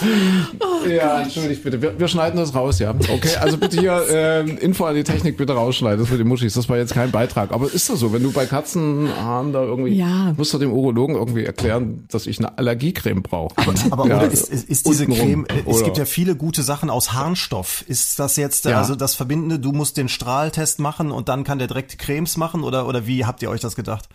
[0.90, 1.82] ja, entschuldigt bitte.
[1.82, 2.92] Wir, wir schneiden das raus, ja.
[2.92, 6.00] Okay, also bitte hier ähm, Info an die Technik bitte rausschneiden.
[6.00, 7.52] Das mit den Muschis, das war jetzt kein Beitrag.
[7.52, 10.34] Aber ist das so, wenn du bei Katzenhaaren da irgendwie, Ja.
[10.36, 13.54] musst du dem Urologen irgendwie erklären, dass ich eine Allergiecreme brauche.
[13.92, 15.46] Aber Ja, oder ist, ist, ist diese untenrum.
[15.46, 17.84] Creme, äh, es Oder- gibt ja viele gute Sachen aus Harnstoff.
[17.88, 18.80] Ist das jetzt Ja.
[18.80, 22.64] also das Verbindende, du musst den Strahltest machen und dann kann der direkt Cremes machen
[22.64, 24.10] oder, oder wie habt ihr euch das gedacht?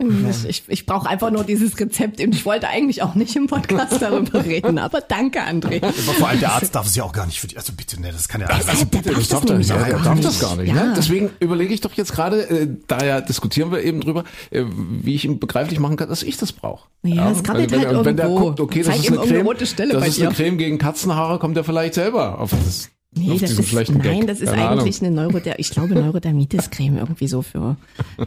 [0.00, 3.46] Ich, ich, ich brauche einfach nur dieses Rezept und ich wollte eigentlich auch nicht im
[3.46, 5.82] Podcast darüber reden, aber danke, André.
[5.82, 8.00] Aber vor allem der Arzt darf es ja auch gar nicht für die, also bitte,
[8.00, 10.14] ne, das kann ja also, der darf Das darf, das der, ja, der gar darf
[10.14, 10.26] nicht.
[10.26, 10.74] das gar nicht.
[10.74, 10.84] Ja.
[10.86, 10.94] Ne?
[10.96, 15.24] Deswegen überlege ich doch jetzt gerade, äh, daher diskutieren wir eben drüber, äh, wie ich
[15.24, 16.88] ihm begreiflich machen kann, dass ich das brauche.
[17.02, 18.46] Ja, es krabbelt wenn, halt wenn der irgendwo.
[18.46, 20.30] guckt, okay, das Zeig ist eine Creme, rote Stelle das bei ist eine.
[20.32, 22.90] Creme gegen Katzenhaare, kommt er vielleicht selber auf das.
[23.12, 24.26] Nee, das ist, nein, Gag.
[24.28, 24.80] das ist Keine Ahnung.
[24.84, 27.76] eigentlich eine Neuroder, ich glaube Neurodermitis-Creme irgendwie so für,
[28.16, 28.26] ach,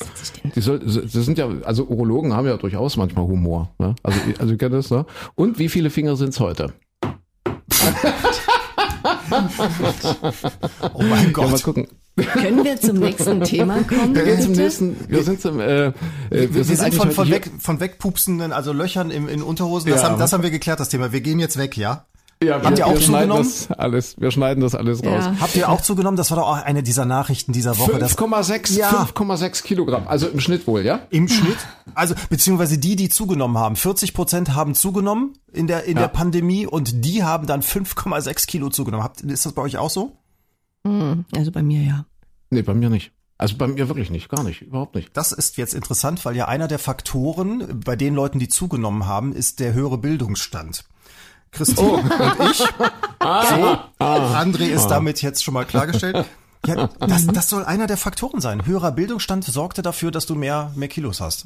[0.00, 0.52] was weiß ich denn?
[0.56, 3.70] Die, soll, die sind ja, also Urologen haben ja durchaus manchmal Humor.
[3.78, 3.94] Ne?
[4.02, 5.06] Also, also ihr kennt das, ne?
[5.36, 6.72] Und wie viele Finger sind's heute?
[10.94, 11.62] oh mein Ja, mal Gott.
[11.62, 11.86] gucken.
[12.16, 14.14] Können wir zum nächsten Thema kommen?
[14.14, 15.92] Wir gehen zum nächsten, wir sind zum, äh, äh,
[16.30, 20.02] wir, Wir, sind eigentlich von, von, weg, von wegpupsenden, also Löchern im, in Unterhosen, das,
[20.02, 20.10] Ja.
[20.10, 21.12] haben, das haben wir geklärt, das Thema.
[21.12, 22.06] Wir gehen jetzt weg, ja?
[22.44, 23.54] Ja, Habt ihr auch wir schneiden zugenommen?
[23.68, 25.10] das alles, wir schneiden das alles Ja.
[25.16, 25.24] raus.
[25.40, 26.16] Habt ihr auch zugenommen?
[26.16, 27.98] Das war doch auch eine dieser Nachrichten dieser Woche.
[27.98, 28.90] dass 5,6 Ja.
[28.90, 31.00] 5,6 Kilogramm, also im Schnitt wohl, ja?
[31.10, 31.56] Im Schnitt,
[31.94, 36.02] also beziehungsweise die, die zugenommen haben, 40 Prozent haben zugenommen in der in Ja.
[36.02, 39.04] der Pandemie und die haben dann 5,6 Kilo zugenommen.
[39.04, 40.16] Habt, ist das bei euch auch so?
[41.34, 42.04] Also bei mir ja.
[42.50, 43.12] Nee, bei mir nicht.
[43.36, 45.10] Also bei mir wirklich nicht, gar nicht, überhaupt nicht.
[45.16, 49.32] Das ist jetzt interessant, weil ja einer der Faktoren bei den Leuten, die zugenommen haben,
[49.32, 50.84] ist der höhere Bildungsstand.
[51.54, 51.94] Christine Oh.
[51.94, 52.58] und ich.
[53.24, 56.26] So, André ist damit jetzt schon mal klargestellt.
[56.66, 58.64] Ja, das, das soll einer der Faktoren sein.
[58.64, 61.44] Höherer Bildungsstand sorgte dafür, dass du mehr, mehr Kilos hast.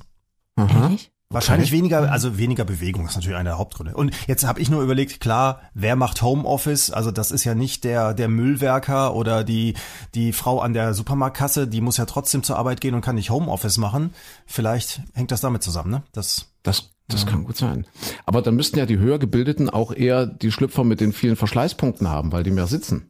[0.57, 1.11] Ehrlich?
[1.29, 3.95] Wahrscheinlich weniger, also weniger Bewegung ist natürlich einer der Hauptgründe.
[3.95, 6.93] Und jetzt habe ich nur überlegt, klar, wer macht Homeoffice?
[6.93, 9.75] Also das ist ja nicht der der Müllwerker oder die
[10.15, 13.31] die Frau an der Supermarktkasse, die muss ja trotzdem zur Arbeit gehen und kann nicht
[13.31, 14.15] Homeoffice machen.
[14.47, 16.03] Vielleicht hängt das damit zusammen, ne?
[16.13, 17.87] Das Das Das kann gut sein.
[18.27, 22.09] Aber dann müssten ja die höher gebildeten auch eher die Schlüpfer mit den vielen Verschleißpunkten
[22.09, 23.09] haben, weil die mehr sitzen.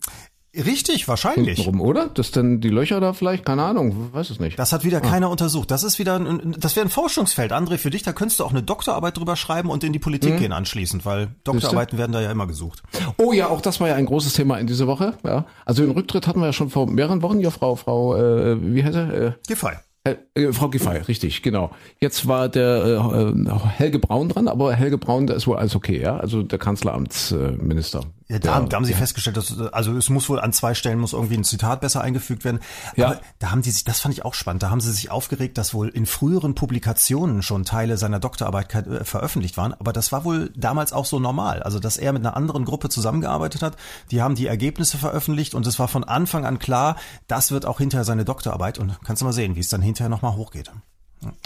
[0.57, 1.67] Richtig, wahrscheinlich.
[1.67, 2.09] Rum, oder?
[2.09, 3.45] Das denn die Löcher da vielleicht?
[3.45, 4.59] Keine Ahnung, weiß es nicht.
[4.59, 5.71] Das hat wieder keiner untersucht.
[5.71, 7.53] Das ist wieder, ein, das wäre ein Forschungsfeld.
[7.53, 10.35] André, für dich, da könntest du auch eine Doktorarbeit drüber schreiben und in die Politik
[10.35, 10.39] Mhm.
[10.39, 12.83] gehen anschließend, weil Doktorarbeiten werden da ja immer gesucht.
[13.19, 15.15] Oh ja, auch das war ja ein großes Thema in dieser Woche.
[15.23, 15.45] Ja.
[15.67, 17.41] Also den Rücktritt hatten wir ja schon vor mehreren Wochen.
[17.41, 19.13] Ja, Frau, Frau, äh, wie heißt er?
[19.15, 19.73] Äh, Giffey.
[20.05, 21.71] Hel äh, Frau Giffey, richtig, genau.
[22.01, 25.75] Jetzt war der äh, äh, Helge Braun dran, aber Helge Braun, da ist wohl alles
[25.75, 26.17] okay, ja?
[26.17, 28.03] Also der Kanzleramtsminister.
[28.31, 30.99] Ja, da, haben, da haben sie festgestellt, dass, also es muss wohl an zwei Stellen
[30.99, 32.61] muss irgendwie ein Zitat besser eingefügt werden.
[32.95, 33.07] Ja.
[33.07, 35.57] Aber da haben die sich, das fand ich auch spannend, da haben sie sich aufgeregt,
[35.57, 39.73] dass wohl in früheren Publikationen schon Teile seiner Doktorarbeit äh, veröffentlicht waren.
[39.73, 41.63] Aber das war wohl damals auch so normal.
[41.63, 43.77] Also, dass er mit einer anderen Gruppe zusammengearbeitet hat,
[44.11, 46.97] die haben die Ergebnisse veröffentlicht und es war von Anfang an klar,
[47.29, 50.11] das wird auch hinterher seine Doktorarbeit und kannst du mal sehen, wie es dann hinterher
[50.11, 50.71] nochmal hochgeht.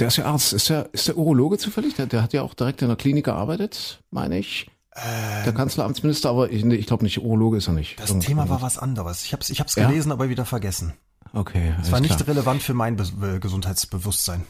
[0.01, 0.53] Der ist ja Arzt.
[0.53, 1.95] Ist der, ist der Urologe zufällig?
[1.95, 4.67] Der, der hat ja auch direkt in der Klinik gearbeitet, meine ich.
[4.95, 7.99] Der Kanzleramtsminister, aber ich, ich glaube nicht, Urologe ist er nicht.
[7.99, 9.25] Das Thema war was anderes.
[9.25, 9.89] Ich habe es ich hab's Ja?
[9.89, 10.93] gelesen, aber wieder vergessen.
[11.33, 13.05] Okay, Es war nicht relevant für mein Be
[13.37, 14.43] äh, Gesundheitsbewusstsein.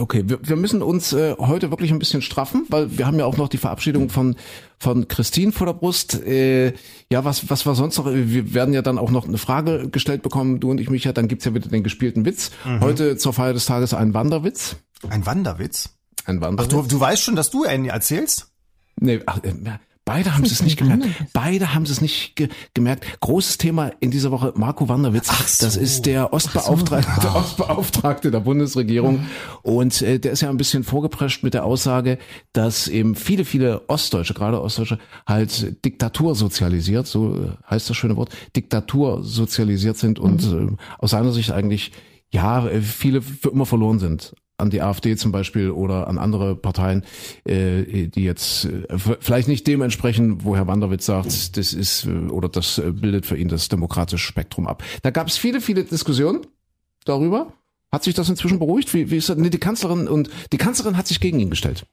[0.00, 3.24] Okay, wir, wir müssen uns äh, heute wirklich ein bisschen straffen, weil wir haben ja
[3.24, 4.34] auch noch die Verabschiedung von
[4.80, 6.14] von Christine vor der Brust.
[6.26, 6.72] Äh,
[7.12, 8.06] ja, was was war sonst noch?
[8.12, 11.12] Wir werden ja dann auch noch eine Frage gestellt bekommen, du und ich, Micha.
[11.12, 12.50] Dann gibt's ja wieder den gespielten Witz.
[12.80, 14.74] Heute zur Feier des Tages ein Wanderwitz.
[15.08, 15.90] Ein Wanderwitz?
[16.24, 16.72] Ein Wanderwitz.
[16.72, 18.48] Du, du weißt schon, dass du einen erzählst?
[19.00, 19.52] Nee, ach, äh,
[20.06, 21.04] beide haben es nicht gemerkt.
[21.34, 23.04] Beide haben es nicht ge gemerkt.
[23.20, 25.58] Großes Thema in dieser Woche, Marco Wanderwitz.
[25.58, 29.26] Das ist der Ostbeauftragte, der Ostbeauftragte der Bundesregierung.
[29.62, 32.18] Und äh, der ist ja ein bisschen vorgeprescht mit der Aussage,
[32.52, 38.16] dass eben viele, viele Ostdeutsche, gerade Ostdeutsche, halt Diktatur sozialisiert, so äh, heißt das schöne
[38.16, 41.92] Wort, Diktatur sozialisiert sind und äh, aus seiner Sicht eigentlich
[42.30, 46.56] ja, äh, viele für immer verloren sind an die AfD zum Beispiel oder an andere
[46.56, 47.04] Parteien,
[47.44, 52.10] äh, die jetzt äh, vielleicht nicht dem entsprechen, wo Herr Wanderwitz sagt, das ist äh,
[52.10, 54.82] oder das äh, bildet für ihn das demokratische Spektrum ab.
[55.02, 56.46] Da gab es viele, viele Diskussionen
[57.04, 57.52] darüber.
[57.92, 58.92] Hat sich das inzwischen beruhigt?
[58.94, 59.36] Wie, wie ist das?
[59.36, 61.86] Nee, die Kanzlerin und die Kanzlerin hat sich gegen ihn gestellt.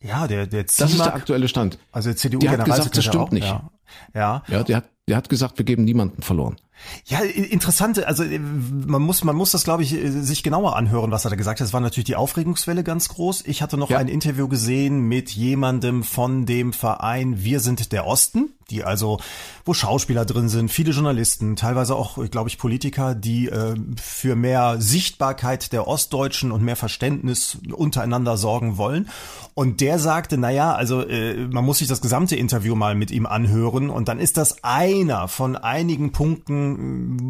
[0.00, 1.78] Ja, der, der Das ist der Zimak, aktuelle Stand.
[1.90, 3.46] also der CDU Die hat gesagt, das stimmt nicht.
[3.46, 3.70] Ja.
[4.14, 4.42] ja.
[4.48, 6.56] Ja, der hat, der hat gesagt, wir geben niemanden verloren.
[7.06, 11.10] Ja, interessante, also äh, man muss, man muss das, glaube ich, äh, sich genauer anhören,
[11.10, 11.66] was er da gesagt hat.
[11.66, 13.44] Es war natürlich die Aufregungswelle ganz groß.
[13.46, 13.98] Ich hatte noch Ja.
[13.98, 19.18] ein Interview gesehen mit jemandem von dem Verein Wir sind der Osten, die also,
[19.64, 24.76] wo Schauspieler drin sind, viele Journalisten, teilweise auch, glaube ich, Politiker, die äh, für mehr
[24.80, 29.08] Sichtbarkeit der Ostdeutschen und mehr Verständnis untereinander sorgen wollen.
[29.54, 33.26] Und der sagte, naja, also äh, man muss sich das gesamte Interview mal mit ihm
[33.26, 36.67] anhören und dann ist das einer von einigen Punkten,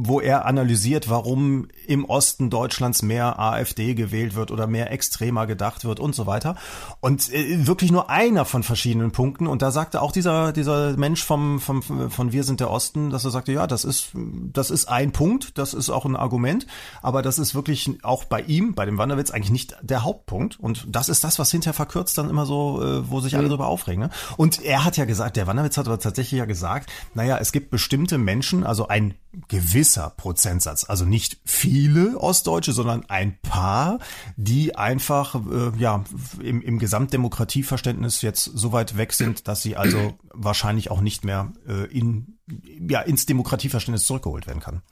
[0.07, 5.85] wo er analysiert, warum im Osten Deutschlands mehr AfD gewählt wird oder mehr extremer gedacht
[5.85, 6.57] wird und so weiter.
[7.01, 9.47] Und äh, wirklich nur einer von verschiedenen Punkten.
[9.47, 13.25] Und da sagte auch dieser, dieser Mensch vom, vom, von Wir sind der Osten, dass
[13.25, 16.67] er sagte, ja, das ist, das ist ein Punkt, das ist auch ein Argument,
[17.03, 20.59] aber das ist wirklich auch bei ihm, bei dem Wanderwitz, eigentlich nicht der Hauptpunkt.
[20.59, 23.67] Und das ist das, was hinterher verkürzt dann immer so, äh, wo sich alle drüber
[23.67, 24.05] aufregen.
[24.05, 24.11] Ne?
[24.37, 27.71] Und er hat ja gesagt, der Wanderwitz hat aber tatsächlich ja gesagt, naja, es gibt
[27.71, 29.15] bestimmte Menschen, also ein
[29.49, 33.99] gewisser Prozentsatz, also nicht viele Ostdeutsche, sondern ein paar,
[34.37, 36.05] die einfach äh, ja
[36.43, 41.53] im, im Gesamtdemokratieverständnis jetzt so weit weg sind, dass sie also wahrscheinlich auch nicht mehr
[41.67, 42.39] äh, in
[42.89, 44.83] ja ins Demokratieverständnis zurückgeholt werden kann.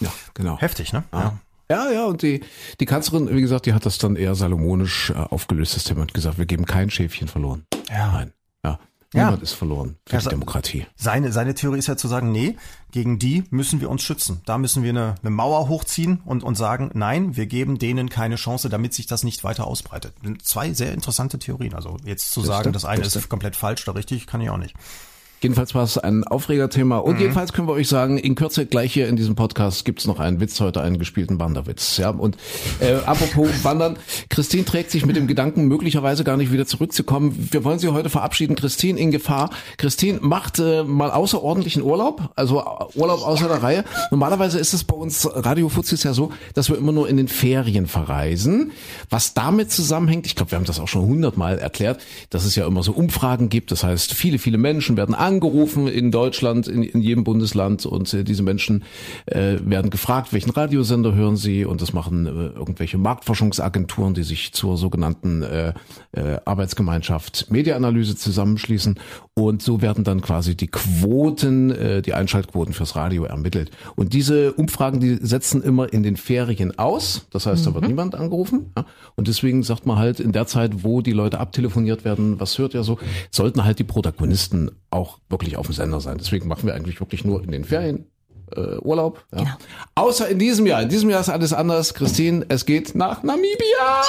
[0.00, 0.58] Ja, genau.
[0.58, 1.04] Heftig, ne?
[1.12, 1.38] Ja.
[1.70, 2.42] Ja, ja, und die,
[2.78, 6.12] die Kanzlerin, wie gesagt, die hat das dann eher salomonisch äh, aufgelöst, das Thema, und
[6.12, 7.64] gesagt, wir geben kein Schäfchen verloren.
[7.88, 8.12] Ja.
[8.12, 8.78] Nein, ja.
[9.14, 9.24] Ja.
[9.26, 10.86] Niemand ist verloren für Also- die Demokratie.
[10.96, 12.56] Seine, seine Theorie ist ja zu sagen, nee,
[12.94, 14.40] gegen die müssen wir uns schützen.
[14.46, 18.36] Da müssen wir eine, eine Mauer hochziehen und, und sagen, nein, wir geben denen keine
[18.36, 20.14] Chance, damit sich das nicht weiter ausbreitet.
[20.44, 21.74] Zwei sehr interessante Theorien.
[21.74, 24.76] Also jetzt zu sagen, das eine ist komplett falsch oder richtig, kann ich auch nicht.
[25.44, 27.00] Jedenfalls war es ein Aufregerthema.
[27.00, 27.02] Mhm.
[27.02, 30.18] Und jedenfalls können wir euch sagen, in Kürze gleich hier in diesem Podcast gibt's noch
[30.18, 31.98] einen Witz heute, einen gespielten Wanderwitz.
[31.98, 32.38] Ja, und
[32.80, 33.98] äh, apropos Wandern,
[34.30, 37.50] Christine trägt sich mit dem Gedanken, möglicherweise gar nicht wieder zurückzukommen.
[37.50, 38.56] Wir wollen sie heute verabschieden.
[38.56, 39.50] Christine in Gefahr.
[39.76, 43.84] Christine macht äh, mal außerordentlichen Urlaub, also äh, Urlaub außer der Reihe.
[44.10, 47.28] Normalerweise ist es bei uns Radio Fuzis ja so, dass wir immer nur in den
[47.28, 48.72] Ferien verreisen.
[49.10, 52.66] Was damit zusammenhängt, ich glaube, wir haben das auch schon hundertmal erklärt, dass es ja
[52.66, 53.72] immer so Umfragen gibt.
[53.72, 58.24] Das heißt, viele, viele Menschen werden angerufen in Deutschland, in, in jedem Bundesland und äh,
[58.24, 58.84] diese Menschen
[59.26, 64.52] äh, werden gefragt, welchen Radiosender hören sie und das machen äh, irgendwelche Marktforschungsagenturen, die sich
[64.52, 65.74] zur sogenannten äh,
[66.12, 68.98] äh, Arbeitsgemeinschaft Mediaanalyse zusammenschließen
[69.36, 73.72] Und so werden dann quasi die Quoten, äh, die Einschaltquoten fürs Radio ermittelt.
[73.96, 77.26] Und diese Umfragen, die setzen immer in den Ferien aus.
[77.30, 78.72] Das heißt, da wird niemand angerufen.
[78.76, 78.86] Ja?
[79.16, 82.74] Und deswegen sagt man halt, in der Zeit, wo die Leute abtelefoniert werden, was hört
[82.74, 82.98] ihr so,
[83.30, 86.18] sollten halt die Protagonisten auch wirklich auf dem Sender sein.
[86.18, 88.06] Deswegen machen wir eigentlich wirklich nur in den Ferien
[88.56, 89.24] äh, Urlaub.
[89.32, 89.38] Ja.
[89.38, 89.50] Genau.
[89.94, 90.82] Außer in diesem Jahr.
[90.82, 91.94] In diesem Jahr ist alles anders.
[91.94, 94.02] Christine, es geht nach Namibia.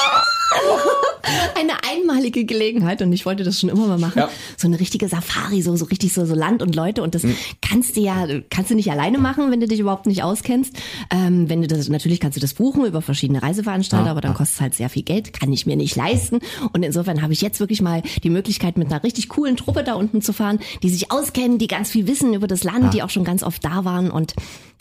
[1.55, 4.19] Eine einmalige Gelegenheit und ich wollte das schon immer mal machen.
[4.19, 4.29] Ja.
[4.57, 7.23] So eine richtige Safari, so, so richtig so, so Land und Leute und das
[7.61, 10.73] kannst du ja, kannst du nicht alleine machen, wenn du dich überhaupt nicht auskennst.
[11.09, 14.55] Ähm, wenn du das, natürlich kannst du das buchen über verschiedene Reiseveranstalter, aber dann kostet
[14.55, 16.39] es halt sehr viel Geld, kann ich mir nicht leisten.
[16.73, 19.95] Und insofern habe ich jetzt wirklich mal die Möglichkeit, mit einer richtig coolen Truppe da
[19.95, 23.09] unten zu fahren, die sich auskennen, die ganz viel wissen über das Land, die auch
[23.09, 24.24] schon ganz oft da waren und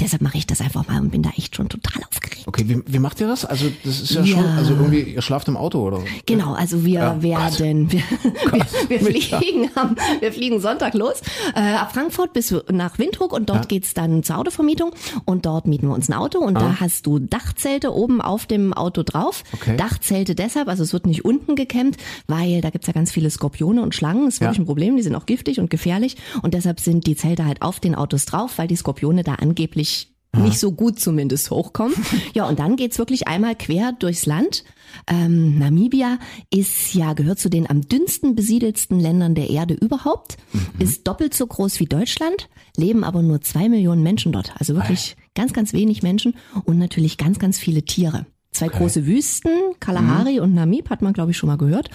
[0.00, 2.44] deshalb mache ich das einfach mal und bin da echt schon total aufgeregt.
[2.46, 3.44] Okay, wie, wie macht ihr das?
[3.44, 4.26] Also das ist ja, Ja.
[4.26, 6.00] schon, also irgendwie, ihr schlaft im Auto oder?
[6.26, 8.00] Genau, also wir Ja, werden, wir,
[8.88, 11.20] wir, wir fliegen, am, wir fliegen Sonntag los
[11.54, 13.64] äh, ab Frankfurt bis nach Windhoek und dort Ja.
[13.66, 14.90] geht's dann zur Autovermietung
[15.24, 18.72] und dort mieten wir uns ein Auto und da hast du Dachzelte oben auf dem
[18.72, 19.44] Auto drauf.
[19.52, 19.76] Okay.
[19.76, 23.80] Dachzelte deshalb, also es wird nicht unten gecampt, weil da gibt's ja ganz viele Skorpione
[23.82, 26.80] und Schlangen, das ist wirklich ein Problem, die sind auch giftig und gefährlich und deshalb
[26.80, 30.72] sind die Zelte halt auf den Autos drauf, weil die Skorpione da angeblich nicht so
[30.72, 31.94] gut zumindest hochkommen.
[32.34, 34.64] Ja, und dann geht's wirklich einmal quer durchs Land.
[35.06, 36.18] Ähm, Namibia
[36.50, 40.36] ist ja, gehört zu den am dünnsten besiedelsten Ländern der Erde überhaupt,
[40.80, 44.52] ist doppelt so groß wie Deutschland, leben aber nur zwei Millionen Menschen dort.
[44.58, 48.26] Also wirklich ganz, ganz wenig Menschen und natürlich ganz, ganz viele Tiere.
[48.50, 51.90] Zwei große Wüsten, Kalahari und Namib, hat man glaube ich schon mal gehört.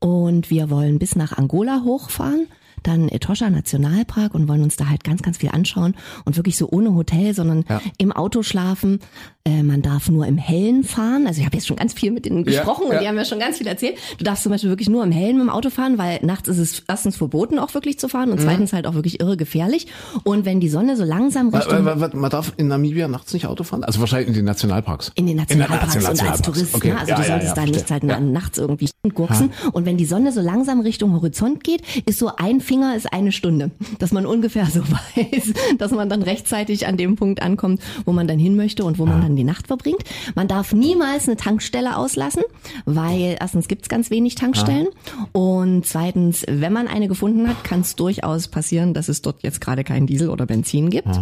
[0.00, 2.46] Und wir wollen bis nach Angola hochfahren
[2.86, 5.94] dann Etosha Nationalpark und wollen uns da halt ganz, ganz viel anschauen
[6.24, 7.80] und wirklich so ohne Hotel, sondern Ja.
[7.98, 9.00] im Auto schlafen.
[9.46, 11.26] Äh, man darf nur im Hellen fahren.
[11.26, 12.94] Also ich habe jetzt schon ganz viel mit denen gesprochen ja.
[12.94, 13.98] und die haben mir schon ganz viel erzählt.
[14.16, 16.56] Du darfst zum Beispiel wirklich nur im Hellen mit dem Auto fahren, weil nachts ist
[16.56, 19.86] es erstens verboten auch wirklich zu fahren und zweitens halt auch wirklich irre gefährlich.
[20.22, 23.46] Und wenn die Sonne so langsam Richtung wa- wa- Man darf in Namibia nachts nicht
[23.46, 23.84] Auto fahren?
[23.84, 25.12] Also wahrscheinlich in den Nationalparks.
[25.14, 26.42] in den Nationalparks und als Nationalparks.
[26.42, 26.74] Tourist.
[26.74, 26.88] Okay.
[26.88, 26.98] Ne?
[27.00, 28.20] Also Ja, du ja, solltest ja, da nicht halt Ja.
[28.20, 29.50] nachts irgendwie gurksen.
[29.72, 33.30] Und wenn die Sonne so langsam Richtung Horizont geht, ist so ein Finger ist eine
[33.30, 33.70] Stunde.
[34.00, 34.80] Dass man ungefähr so
[35.16, 38.98] weiß, dass man dann rechtzeitig an dem Punkt ankommt, wo man dann hin möchte und
[38.98, 40.02] wo man dann die Nacht verbringt.
[40.34, 42.42] Man darf niemals eine Tankstelle auslassen,
[42.84, 44.88] weil erstens gibt's ganz wenig Tankstellen
[45.30, 49.60] und zweitens, wenn man eine gefunden hat, kann es durchaus passieren, dass es dort jetzt
[49.60, 51.20] gerade kein Diesel oder Benzin gibt.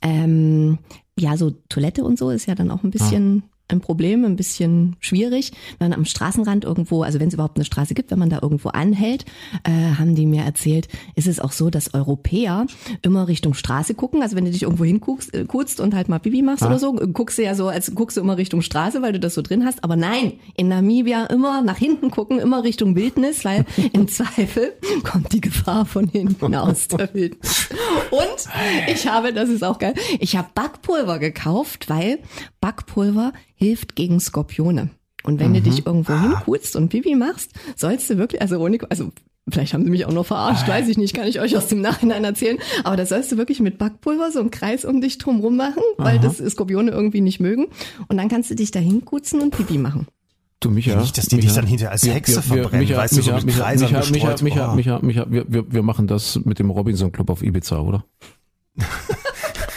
[0.00, 0.78] Ähm,
[1.18, 4.96] ja, so Toilette und so ist ja dann auch ein bisschen ein Problem, ein bisschen
[5.00, 5.52] schwierig.
[5.78, 8.40] Wenn man am Straßenrand irgendwo, also wenn es überhaupt eine Straße gibt, wenn man da
[8.42, 9.24] irgendwo anhält,
[9.64, 12.66] äh, haben die mir erzählt, ist es auch so, dass Europäer
[13.02, 14.22] immer Richtung Straße gucken.
[14.22, 17.38] Also wenn du dich irgendwo hinguckst äh, und halt mal Pipi machst oder so, guckst
[17.38, 19.82] du ja so, als guckst du immer Richtung Straße, weil du das so drin hast.
[19.82, 24.74] Aber nein, in Namibia immer nach hinten gucken, immer Richtung Wildnis, weil im Zweifel
[25.04, 27.70] kommt die Gefahr von hinten aus der Wildnis.
[28.10, 32.18] Und ich habe, das ist auch geil, ich habe Backpulver gekauft, weil
[32.60, 33.32] Backpulver
[33.64, 34.90] hilft gegen Skorpione.
[35.24, 39.10] Und wenn du dich irgendwo hinkulst und Pipi machst, sollst du wirklich, also ohne, also
[39.48, 41.80] vielleicht haben sie mich auch nur verarscht, weiß ich nicht, kann ich euch aus dem
[41.80, 42.58] Nachhinein erzählen.
[42.84, 45.82] Aber das sollst du wirklich mit Backpulver so einen Kreis um dich drum rum machen,
[45.96, 47.66] weil das Skorpione irgendwie nicht mögen.
[48.08, 50.06] Und dann kannst du dich da hinkutzen und Pipi machen.
[50.60, 50.98] Du, Micha.
[51.00, 53.22] Nicht, dass die dich Micha, dann hinterher als wir- Hexe wir- verbrennen, Micha, weißt du,
[53.22, 54.42] so Micha, mit Micha, Kreisern Micha, Micha.
[54.42, 54.74] Micha, Oh.
[54.74, 58.04] Micha, Micha, wir, wir, wir machen das mit dem Robinson Club auf Ibiza, oder?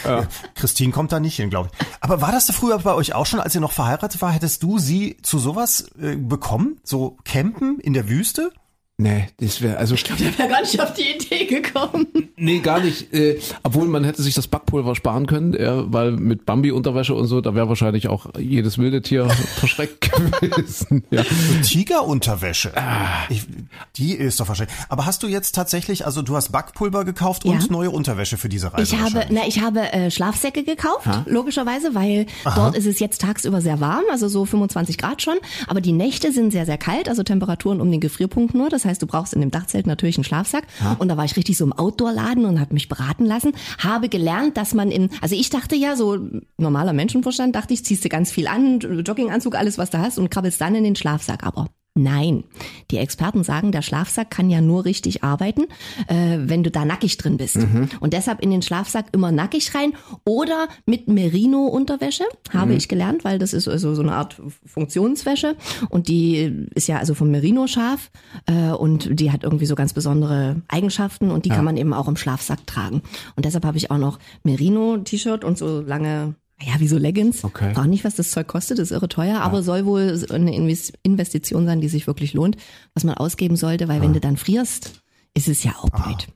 [0.54, 1.86] Christine kommt da nicht hin, glaube ich.
[2.00, 4.32] Aber war das da früher bei euch auch schon, als ihr noch verheiratet war?
[4.32, 6.80] Hättest du sie zu sowas äh, bekommen?
[6.82, 8.52] So campen in der Wüste?
[9.00, 12.08] Nee, das wäre, also, Der wäre gar nicht auf die Idee gekommen.
[12.36, 16.44] nee, gar nicht, äh, obwohl man hätte sich das Backpulver sparen können, äh, weil mit
[16.44, 21.04] Bambi-Unterwäsche und so, da wäre wahrscheinlich auch jedes wilde Tier verschreckt gewesen.
[21.10, 21.22] Ja.
[21.62, 22.72] Tigerunterwäsche.
[22.76, 23.06] Ah.
[23.28, 23.46] Ich,
[23.96, 24.74] die ist doch wahrscheinlich.
[24.88, 27.68] Aber hast du jetzt tatsächlich, also du hast Backpulver gekauft und Ja.
[27.70, 28.96] neue Unterwäsche für diese Reise?
[28.96, 33.60] Ich habe, na, ich habe äh, Schlafsäcke gekauft, logischerweise, weil dort ist es jetzt tagsüber
[33.60, 35.36] sehr warm, also so 25 Grad schon.
[35.68, 38.68] Aber die Nächte sind sehr, sehr kalt, also Temperaturen um den Gefrierpunkt nur.
[38.68, 40.64] Das heißt, du brauchst in dem Dachzelt natürlich einen Schlafsack.
[40.98, 43.52] Und da war ich richtig so im Outdoor-Laden und habe mich beraten lassen.
[43.78, 46.18] Habe gelernt, dass man in, also ich dachte ja, so
[46.56, 50.30] normaler Menschenverstand, dachte ich, ziehst du ganz viel an, Jogginganzug, alles was du hast und
[50.30, 51.44] krabbelst dann in den Schlafsack.
[51.46, 52.44] Aber Nein,
[52.90, 55.62] die Experten sagen, der Schlafsack kann ja nur richtig arbeiten,
[56.06, 57.58] äh, wenn du da nackig drin bist.
[58.00, 63.38] Und deshalb in den Schlafsack immer nackig rein oder mit Merino-Unterwäsche, habe ich gelernt, weil
[63.38, 65.56] das ist also so eine Art Funktionswäsche.
[65.88, 68.10] Und die ist ja also vom Merino-Schaf
[68.46, 72.08] äh, und die hat irgendwie so ganz besondere Eigenschaften und die kann man eben auch
[72.08, 73.02] im Schlafsack tragen.
[73.36, 77.44] Und deshalb habe ich auch noch Merino-T-Shirt und so lange ja, wie so Leggings.
[77.44, 77.72] Okay.
[77.74, 80.92] Frag nicht, was das Zeug kostet, das ist irre teuer, aber soll wohl eine Inves-
[81.02, 82.56] Investition sein, die sich wirklich lohnt,
[82.94, 85.02] was man ausgeben sollte, weil wenn du dann frierst,
[85.34, 86.28] ist es ja auch blöd.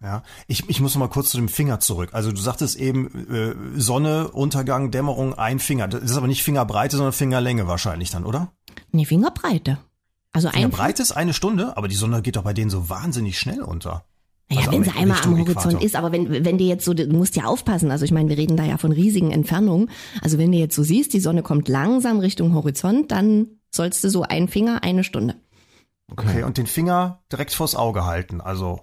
[0.00, 2.10] Ja, ich, ich muss noch mal kurz zu dem Finger zurück.
[2.12, 5.88] Also du sagtest eben äh, Sonne, Untergang, Dämmerung, ein Finger.
[5.88, 8.52] Das ist aber nicht Fingerbreite, sondern Fingerlänge wahrscheinlich dann, oder?
[8.92, 9.78] Nee, Fingerbreite.
[10.32, 13.38] Also ein Fingerbreite ist eine Stunde, aber die Sonne geht doch bei denen so wahnsinnig
[13.38, 14.04] schnell unter.
[14.50, 15.82] Ja, Also wenn sie einmal am Horizont Äquator.
[15.82, 18.38] ist, aber wenn, wenn dir jetzt so, du musst ja aufpassen, also ich meine, wir
[18.38, 19.90] reden da ja von riesigen Entfernungen.
[20.22, 24.08] Also wenn du jetzt so siehst, die Sonne kommt langsam Richtung Horizont, dann sollst du
[24.10, 25.34] so ein Finger eine Stunde.
[26.12, 28.78] Okay, und den Finger direkt vors Auge halten, also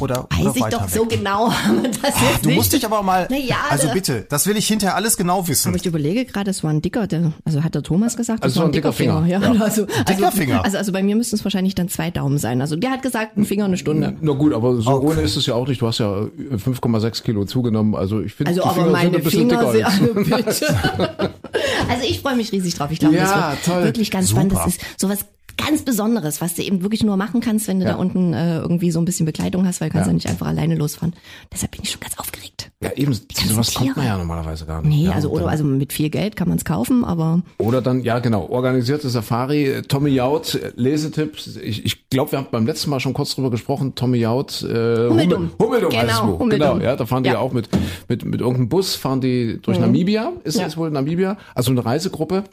[0.00, 0.90] oder, Weiß oder ich weiter doch weg.
[0.94, 1.48] so genau,
[2.02, 2.56] das jetzt Du nicht.
[2.56, 5.68] musst dich aber mal, ja, also da- bitte, das will ich hinterher alles genau wissen.
[5.68, 8.54] Aber ich überlege gerade, es war ein dicker, der, also hat der Thomas gesagt, Also
[8.54, 9.24] das war ein dicker, Finger.
[9.26, 10.64] Ja, Also, Dicker also, Finger.
[10.64, 12.60] Also, also bei mir müssten es wahrscheinlich dann zwei Daumen sein.
[12.60, 14.16] Also der hat gesagt, ein Finger eine Stunde.
[14.20, 15.06] Na gut, aber so Okay.
[15.06, 15.80] ohne ist es ja auch nicht.
[15.80, 17.94] Du hast ja 5,6 Kilo zugenommen.
[17.94, 19.90] Also ich finde, Also die aber Finger sind meine ein bisschen Finger dicker.
[19.90, 21.30] sind, als- also bitte.
[21.88, 22.90] Also ich freue mich riesig drauf.
[22.90, 23.84] Ich glaube, Ja, das wird toll.
[23.84, 24.40] wirklich ganz Super.
[24.42, 24.58] spannend.
[24.66, 25.18] Das ist sowas
[25.66, 27.92] ganz Besonderes, was du eben wirklich nur machen kannst, wenn du Ja.
[27.92, 30.10] da unten äh, irgendwie so ein bisschen Bekleidung hast, weil du kannst Ja.
[30.12, 31.14] ja nicht einfach alleine losfahren.
[31.52, 32.70] Deshalb bin ich schon ganz aufgeregt.
[32.82, 34.06] Ja, eben, sowas kommt man Tiere.
[34.06, 34.90] ja normalerweise gar nicht.
[34.96, 38.02] Nee, ja, also oder also mit viel Geld kann man es kaufen, aber Oder dann,
[38.02, 41.56] ja genau, organisierte Safari, Tommy Jaud, äh, Lesetipps.
[41.56, 45.08] Ich, ich glaube, wir haben beim letzten Mal schon kurz drüber gesprochen, Tommy Jaud, äh,
[45.08, 45.50] Hummeldum.
[45.60, 46.40] Hummeldum heißt das Genau, Buch.
[46.40, 46.68] Hummeldum.
[46.78, 47.68] Genau, ja, da fahren die ja, auch mit,
[48.08, 51.36] mit, mit irgendeinem Bus, fahren die durch Namibia, ist das wohl Namibia?
[51.54, 52.44] Also eine Reisegruppe.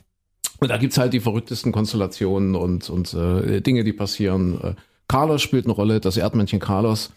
[0.60, 4.60] Und da gibt's halt die verrücktesten Konstellationen und, und äh, Dinge, die passieren.
[4.62, 4.74] Äh,
[5.08, 7.12] Carlos spielt eine Rolle, das Erdmännchen Carlos.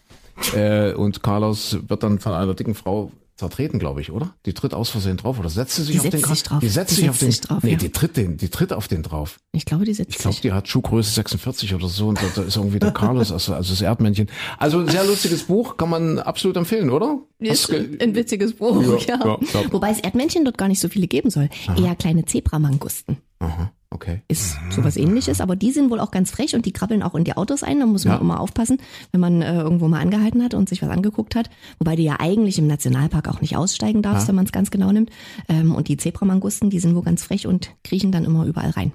[0.55, 4.33] Äh, und Carlos wird dann von einer dicken Frau zertreten, glaube ich, oder?
[4.45, 6.43] Die tritt aus Versehen drauf oder setzt sie sich Die auf den setzt Kra- sich
[6.43, 6.59] drauf.
[6.61, 7.77] Die setzt Die sich auf setzt den sich drauf, Nee, ja.
[7.77, 9.39] die tritt den, die tritt auf den drauf.
[9.53, 10.41] ich glaube, die setzt Ich glaube, sich.
[10.41, 13.81] die hat Schuhgröße 46 oder so und da, ist irgendwie der Carlos, also, also das
[13.81, 14.27] Erdmännchen.
[14.59, 17.19] Also ein sehr lustiges Buch, kann man absolut empfehlen, oder?
[17.39, 19.25] Ist ein witziges Buch, Ja, ja.
[19.25, 19.73] ja, ja.
[19.73, 21.49] Wobei es Erdmännchen dort gar nicht so viele geben soll.
[21.75, 23.17] Eher kleine Zebramangusten.
[23.43, 24.21] Aha, okay.
[24.27, 27.23] ist sowas ähnliches, aber die sind wohl auch ganz frech und die krabbeln auch in
[27.25, 27.79] die Autos ein.
[27.79, 28.21] Da muss man Ja.
[28.21, 28.77] immer aufpassen,
[29.11, 31.49] wenn man äh, irgendwo mal angehalten hat und sich was angeguckt hat.
[31.79, 34.27] Wobei du ja eigentlich im Nationalpark auch nicht aussteigen darfst, Ja.
[34.29, 35.09] wenn man es ganz genau nimmt.
[35.49, 38.93] Ähm, und die Zebramangusten, die sind wohl ganz frech und kriechen dann immer überall rein.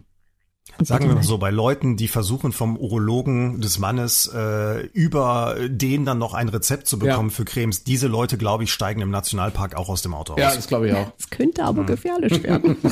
[0.80, 6.04] Sagen wir mal so, bei Leuten, die versuchen vom Urologen des Mannes äh, über den
[6.04, 7.34] dann noch ein Rezept zu bekommen Ja.
[7.34, 10.54] für Cremes, diese Leute, glaube ich, steigen im Nationalpark auch aus dem Auto Ja, aus.
[10.56, 11.10] das glaube ich auch.
[11.18, 11.68] Das könnte Hm.
[11.68, 12.76] aber gefährlich werden.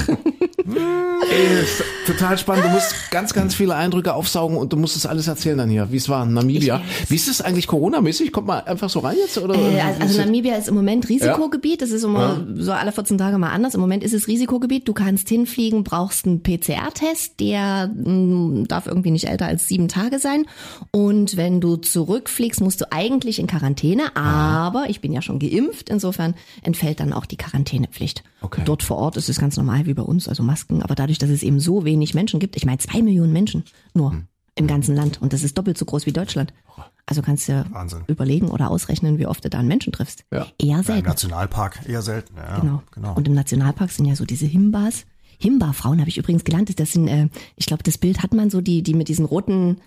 [0.67, 2.65] Ey, ist total spannend.
[2.67, 5.91] Du musst ganz, ganz viele Eindrücke aufsaugen und du musst das alles erzählen dann hier.
[5.93, 6.81] Wie es war in Namibia.
[7.09, 8.33] Wie ist es eigentlich Corona-mäßig?
[8.33, 9.39] Kommt man einfach so rein jetzt?
[9.39, 9.55] Oder?
[9.55, 11.83] Äh, also, also Namibia ist im Moment Risikogebiet.
[11.83, 12.63] Das ist immer Ja.
[12.63, 13.75] so alle 14 Tage mal anders.
[13.75, 14.89] Im Moment ist es Risikogebiet.
[14.89, 17.39] Du kannst hinfliegen, brauchst einen PCR-Test.
[17.41, 20.47] Der mh, darf irgendwie nicht älter als sieben Tage sein.
[20.91, 24.15] Und wenn du zurückfliegst, musst du eigentlich in Quarantäne.
[24.17, 25.89] Aber ich bin ja schon geimpft.
[25.91, 28.25] Insofern entfällt dann auch die Quarantänepflicht.
[28.41, 28.63] Okay.
[28.65, 30.83] Dort vor Ort ist es ganz normal wie bei uns, also Masken.
[30.83, 34.13] Aber dadurch, dass es eben so wenig Menschen gibt, ich meine zwei Millionen Menschen nur
[34.13, 34.27] Hm.
[34.55, 35.21] im ganzen Land.
[35.21, 36.53] Und das ist doppelt so groß wie Deutschland.
[37.09, 38.01] Also kannst du Wahnsinn.
[38.09, 40.25] überlegen oder ausrechnen, wie oft du da einen Menschen triffst.
[40.33, 40.47] Ja.
[40.59, 41.07] Eher Ja, Im selten.
[41.09, 42.35] Nationalpark eher selten.
[42.37, 42.83] Ja, genau.
[42.93, 43.15] genau.
[43.15, 45.05] Und im Nationalpark sind ja so diese Himbas.
[45.39, 46.79] Himba-Frauen habe ich übrigens gelernt.
[46.79, 49.79] Das sind, äh, ich glaube, das Bild hat man so, die, die mit diesen roten,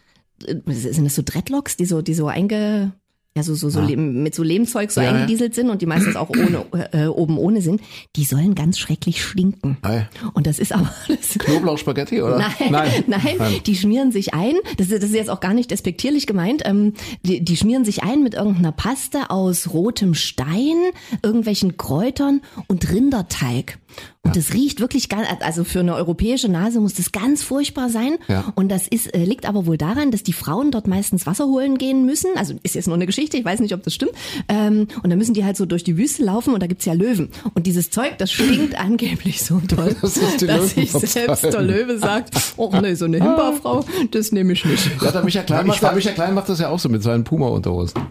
[0.46, 2.94] äh, sind das so Dreadlocks, die so, die so einge,
[3.38, 5.14] ja, so, so, so Leben, mit so Lehmzeug so Ja, ja.
[5.14, 7.80] eingedieselt sind und die meistens auch ohne, äh, oben ohne sind,
[8.16, 9.78] die sollen ganz schrecklich stinken.
[9.84, 10.10] Ei.
[10.34, 12.38] Und das ist aber, das, Knoblauchspaghetti, oder?
[12.70, 13.22] Nein, nein,
[13.66, 14.56] die schmieren sich ein.
[14.78, 16.64] Das ist, das ist jetzt auch gar nicht despektierlich gemeint.
[16.66, 20.76] Ähm, die, die schmieren sich ein mit irgendeiner Paste aus rotem Stein,
[21.22, 23.78] irgendwelchen Kräutern und Rinderteig.
[24.22, 28.18] Und das riecht wirklich ganz, also für eine europäische Nase muss das ganz furchtbar sein.
[28.28, 28.52] Ja.
[28.56, 31.78] Und das ist, äh, liegt aber wohl daran, dass die Frauen dort meistens Wasser holen
[31.78, 32.32] gehen müssen.
[32.36, 34.12] Also ist jetzt nur eine Geschichte, ich weiß nicht, ob das stimmt.
[34.48, 36.94] Ähm, und dann müssen die halt so durch die Wüste laufen und da gibt's ja
[36.94, 37.30] Löwen.
[37.54, 42.36] Und dieses Zeug, das stinkt angeblich so toll, Das dass sich selbst der Löwe sagt,
[42.58, 44.92] oh nee, so eine Himbeerfrau, das nehme ich nicht.
[45.02, 47.24] Ja, der Michael Klein, Ja, macht, der Klein macht das ja auch so mit seinen
[47.24, 48.02] Puma-Unterhosen.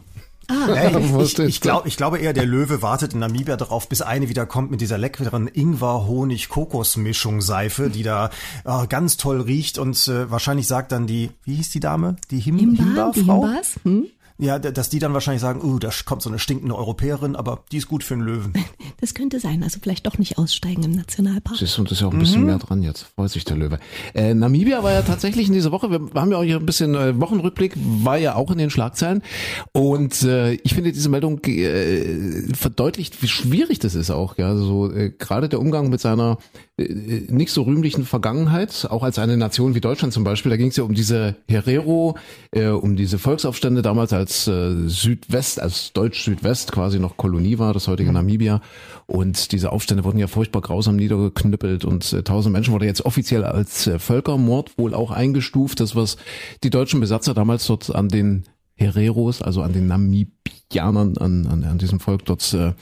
[0.51, 1.49] Ich, Was ich, denn?
[1.49, 4.71] ich, glaub, ich glaube eher, der Löwe wartet in Namibia darauf, bis eine wieder kommt
[4.71, 8.31] mit dieser leckeren Ingwer-Honig-Kokos-Mischung Seife, die da
[8.65, 12.17] äh, ganz toll riecht und äh, wahrscheinlich sagt dann die, wie hieß die Dame?
[12.31, 13.47] Die Him Himba, die Himba-Frau?
[13.47, 13.81] Himbas?
[13.85, 14.07] Hm?
[14.41, 17.79] Ja, dass die dann wahrscheinlich sagen, uh, da kommt so eine stinkende Europäerin, aber die
[17.79, 18.53] ist gut für einen Löwen.
[19.01, 21.57] Das könnte sein, also vielleicht doch nicht aussteigen im Nationalpark.
[21.57, 23.07] Siehst du, und das ist ja auch ein bisschen mehr dran jetzt.
[23.15, 23.79] Freut sich der Löwe.
[24.13, 26.97] Äh, Namibia war ja tatsächlich in dieser Woche, wir haben ja auch hier ein bisschen
[26.97, 29.23] äh, Wochenrückblick, war ja auch in den Schlagzeilen.
[29.71, 34.37] Und äh, ich finde, diese Meldung äh, verdeutlicht, wie schwierig das ist auch.
[34.37, 39.19] Ja, so äh, gerade der Umgang mit seiner äh, nicht so rühmlichen Vergangenheit, auch als
[39.19, 40.51] eine Nation wie Deutschland zum Beispiel.
[40.51, 42.17] Da ging es ja um diese Herero,
[42.53, 47.89] äh, um diese Volksaufstände damals als äh, Südwest, als Deutsch-Südwest quasi noch Kolonie war, das
[47.89, 48.61] heutige Namibia.
[49.07, 53.43] Und diese Aufstände wurden ja furchtbar grausam niedergeknüppelt und äh, tausend Menschen wurde jetzt offiziell
[53.43, 55.81] als äh, Völkermord wohl auch eingestuft.
[55.81, 56.17] Das, was
[56.63, 58.45] die deutschen Besatzer damals dort an den
[58.77, 62.75] Hereros, also an den Namibianern, an, an, an diesem Volk dort äh,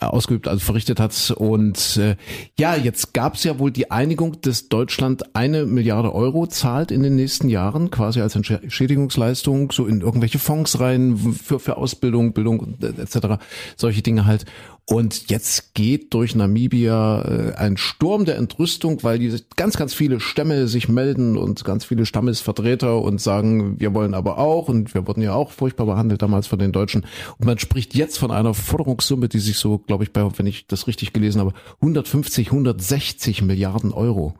[0.00, 1.32] ausgeübt, also verrichtet hat.
[1.36, 2.16] Und äh,
[2.58, 7.02] ja, jetzt gab es ja wohl die Einigung, dass Deutschland eine Milliarde Euro zahlt in
[7.02, 12.76] den nächsten Jahren, quasi als Entschädigungsleistung, so in irgendwelche Fonds rein für, für Ausbildung, Bildung
[12.80, 13.42] etc.
[13.76, 14.44] Solche Dinge halt.
[14.90, 20.18] Und jetzt geht durch Namibia äh, ein Sturm der Entrüstung, weil die ganz, ganz viele
[20.18, 25.06] Stämme sich melden und ganz viele Stammesvertreter und sagen, wir wollen aber auch und wir
[25.06, 27.04] wurden ja auch furchtbar behandelt damals von den Deutschen.
[27.36, 30.66] Und man spricht jetzt von einer Forderungssumme, die sich so, glaube ich, bei, wenn ich
[30.66, 31.52] das richtig gelesen habe,
[31.82, 34.36] 150, 160 Milliarden Euro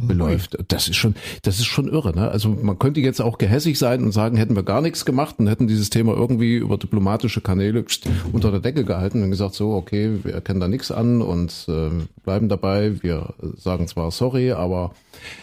[0.00, 0.56] beläuft.
[0.68, 2.14] Das ist schon, das ist schon irre.
[2.14, 2.30] Ne?
[2.30, 5.48] Also man könnte jetzt auch gehässig sein und sagen, hätten wir gar nichts gemacht und
[5.48, 7.84] hätten dieses Thema irgendwie über diplomatische Kanäle
[8.32, 11.90] unter der Decke gehalten und gesagt, so, okay, wir erkennen da nichts an und äh,
[12.24, 13.02] bleiben dabei.
[13.02, 14.94] Wir sagen zwar sorry, aber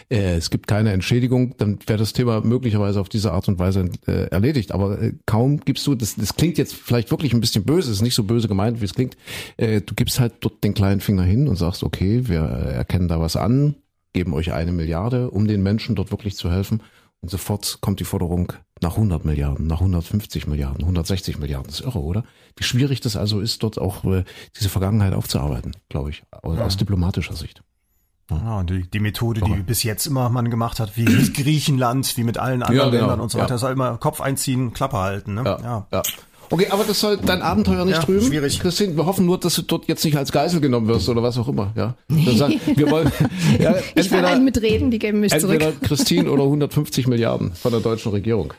[0.08, 1.54] äh, es gibt keine Entschädigung.
[1.58, 4.72] Dann wäre das Thema möglicherweise auf diese Art und Weise äh, erledigt.
[4.72, 8.02] Aber äh, kaum gibst du, das, das klingt jetzt vielleicht wirklich ein bisschen böse, ist
[8.02, 9.16] nicht so böse gemeint, wie es klingt.
[9.56, 13.20] Äh, du gibst halt dort den kleinen Finger hin und sagst, okay, wir erkennen da
[13.20, 13.76] was an
[14.12, 16.82] geben euch eine Milliarde, um den Menschen dort wirklich zu helfen.
[17.20, 21.66] Und sofort kommt die Forderung nach 100 Milliarden, nach 150 Milliarden, 160 Milliarden.
[21.66, 22.24] Das ist irre, oder?
[22.56, 24.24] Wie schwierig das also ist, dort auch äh,
[24.58, 26.78] diese Vergangenheit aufzuarbeiten, glaube ich, aus, ja.
[26.78, 27.62] diplomatischer Sicht.
[28.30, 32.24] Ja, die, die Methode, die bis jetzt immer man gemacht hat, wie mit Griechenland, wie
[32.24, 33.06] mit allen anderen ja, genau.
[33.08, 33.54] Ländern und so weiter, ja.
[33.56, 35.34] ist halt immer Kopf einziehen, Klappe halten.
[35.34, 35.42] Ne?
[35.44, 36.02] Ja, ja.
[36.50, 38.26] Okay, aber das soll dein Abenteuer nicht ja, trüben.
[38.26, 38.58] Schwierig.
[38.58, 41.38] Christine, wir hoffen nur, dass du dort jetzt nicht als Geisel genommen wirst oder was
[41.38, 41.72] auch immer.
[41.76, 41.94] Ja.
[42.34, 43.10] Sagen, wir wollen,
[43.60, 45.82] ja, ich will einen mitreden, die geben mich entweder zurück.
[45.82, 48.52] Christine oder 150 Milliarden von der deutschen Regierung.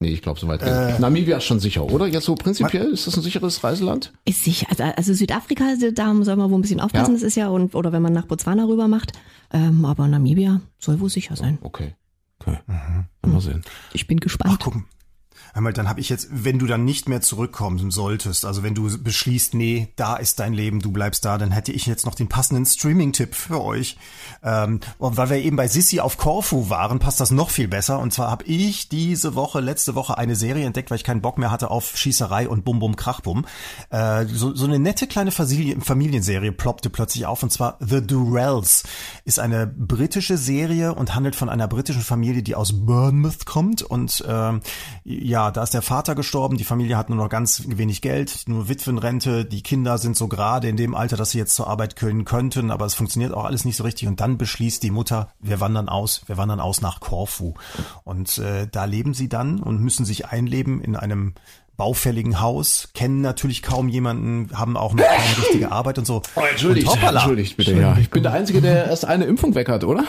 [0.00, 0.62] Nee, ich glaube, soweit.
[0.62, 2.06] Äh, Namibia ist schon sicher, oder?
[2.06, 4.12] Jetzt so prinzipiell, ist das ein sicheres Reiseland?
[4.24, 4.66] Ist sicher.
[4.70, 7.20] Also, also Südafrika, da soll man wohl ein bisschen aufpassen, ja.
[7.20, 9.12] das ist ja, und, oder wenn man nach Botswana rüber macht.
[9.52, 11.58] Ähm, aber Namibia soll wohl sicher sein.
[11.62, 11.94] Okay.
[12.40, 12.58] Okay.
[12.66, 13.32] Mhm.
[13.32, 13.64] Mal sehen.
[13.92, 14.54] Ich bin gespannt.
[14.56, 14.84] Ach, gucken.
[15.54, 18.98] Einmal, dann habe ich jetzt, wenn du dann nicht mehr zurückkommen solltest, also wenn du
[18.98, 22.28] beschließt, nee, da ist dein Leben, du bleibst da, dann hätte ich jetzt noch den
[22.28, 23.96] passenden Streaming-Tipp für euch.
[24.42, 27.98] Ähm, und weil wir eben bei Sissy auf Corfu waren, passt das noch viel besser.
[27.98, 31.38] Und zwar habe ich diese Woche, letzte Woche eine Serie entdeckt, weil ich keinen Bock
[31.38, 33.46] mehr hatte auf Schießerei und Bum Bum Krachbum.
[33.90, 38.84] Äh, so, so eine nette kleine Familienserie ploppte plötzlich auf und zwar The Durrells
[39.24, 44.24] ist eine britische Serie und handelt von einer britischen Familie, die aus Bournemouth kommt und
[44.26, 44.60] äh,
[45.04, 48.42] ja ja, da ist der Vater gestorben, die Familie hat nur noch ganz wenig Geld,
[48.48, 51.94] nur Witwenrente, die Kinder sind so gerade in dem Alter, dass sie jetzt zur Arbeit
[51.94, 55.28] können könnten, aber es funktioniert auch alles nicht so richtig und dann beschließt die Mutter,
[55.38, 57.54] wir wandern aus, wir wandern aus nach Korfu
[58.02, 61.34] und äh, da leben sie dann und müssen sich einleben in einem
[61.76, 66.22] baufälligen Haus, kennen natürlich kaum jemanden, haben auch noch keine richtige Arbeit und so.
[66.34, 67.96] Oh, entschuldigt, und entschuldigt bitte, ja.
[67.96, 70.04] Ich bin der Einzige, der erst eine Impfung weg hat, oder?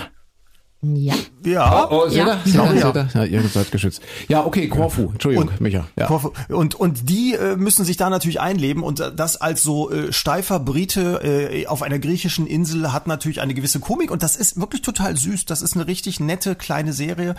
[0.82, 1.14] Ja.
[1.44, 1.88] Ja.
[1.90, 2.40] Oh, oh ja.
[2.46, 2.54] Ihr?
[2.54, 2.94] Ja, ja.
[2.94, 3.08] ja.
[3.14, 4.02] ja, ihr seid geschützt.
[4.30, 5.10] Ja, okay, Korfu.
[5.12, 5.88] Entschuldigung, und, Micha.
[5.98, 6.08] Ja.
[6.08, 6.32] Korfu.
[6.48, 10.60] Und, und die äh, müssen sich da natürlich einleben und das als so äh, steifer
[10.60, 14.82] Brite äh, auf einer griechischen Insel hat natürlich eine gewisse Komik und das ist wirklich
[14.82, 15.46] total süß.
[15.46, 17.36] Das ist eine richtig nette kleine Serie.